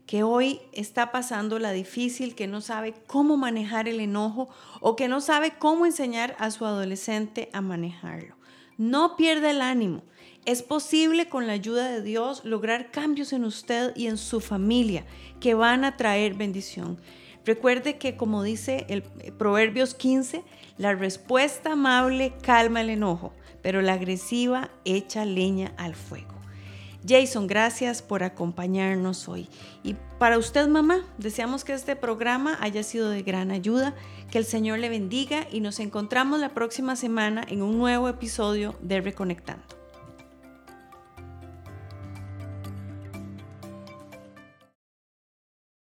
que 0.06 0.22
hoy 0.22 0.60
está 0.72 1.10
pasando 1.10 1.58
la 1.58 1.72
difícil, 1.72 2.34
que 2.34 2.46
no 2.46 2.60
sabe 2.60 2.94
cómo 3.06 3.36
manejar 3.36 3.88
el 3.88 4.00
enojo 4.00 4.48
o 4.80 4.96
que 4.96 5.08
no 5.08 5.20
sabe 5.20 5.54
cómo 5.58 5.84
enseñar 5.84 6.36
a 6.38 6.50
su 6.50 6.64
adolescente 6.64 7.50
a 7.52 7.60
manejarlo. 7.60 8.36
No 8.78 9.16
pierda 9.16 9.50
el 9.50 9.60
ánimo. 9.60 10.02
Es 10.44 10.62
posible 10.62 11.28
con 11.28 11.48
la 11.48 11.54
ayuda 11.54 11.90
de 11.90 12.02
Dios 12.02 12.44
lograr 12.44 12.92
cambios 12.92 13.32
en 13.32 13.44
usted 13.44 13.92
y 13.96 14.06
en 14.06 14.16
su 14.16 14.40
familia 14.40 15.04
que 15.40 15.54
van 15.54 15.84
a 15.84 15.96
traer 15.96 16.34
bendición. 16.34 17.00
Recuerde 17.44 17.98
que 17.98 18.16
como 18.16 18.42
dice 18.42 18.86
el 18.88 19.02
Proverbios 19.02 19.94
15, 19.94 20.44
la 20.78 20.94
respuesta 20.94 21.72
amable 21.72 22.32
calma 22.42 22.80
el 22.80 22.90
enojo, 22.90 23.32
pero 23.62 23.82
la 23.82 23.94
agresiva 23.94 24.70
echa 24.84 25.24
leña 25.24 25.72
al 25.76 25.96
fuego. 25.96 26.35
Jason, 27.06 27.46
gracias 27.46 28.02
por 28.02 28.22
acompañarnos 28.22 29.28
hoy. 29.28 29.48
Y 29.82 29.94
para 30.18 30.38
usted, 30.38 30.66
mamá, 30.68 31.04
deseamos 31.18 31.64
que 31.64 31.72
este 31.72 31.94
programa 31.94 32.56
haya 32.60 32.82
sido 32.82 33.10
de 33.10 33.22
gran 33.22 33.50
ayuda, 33.50 33.94
que 34.30 34.38
el 34.38 34.44
Señor 34.44 34.78
le 34.80 34.88
bendiga 34.88 35.46
y 35.50 35.60
nos 35.60 35.78
encontramos 35.78 36.40
la 36.40 36.54
próxima 36.54 36.96
semana 36.96 37.44
en 37.48 37.62
un 37.62 37.78
nuevo 37.78 38.08
episodio 38.08 38.74
de 38.80 39.00
Reconectando. 39.00 39.85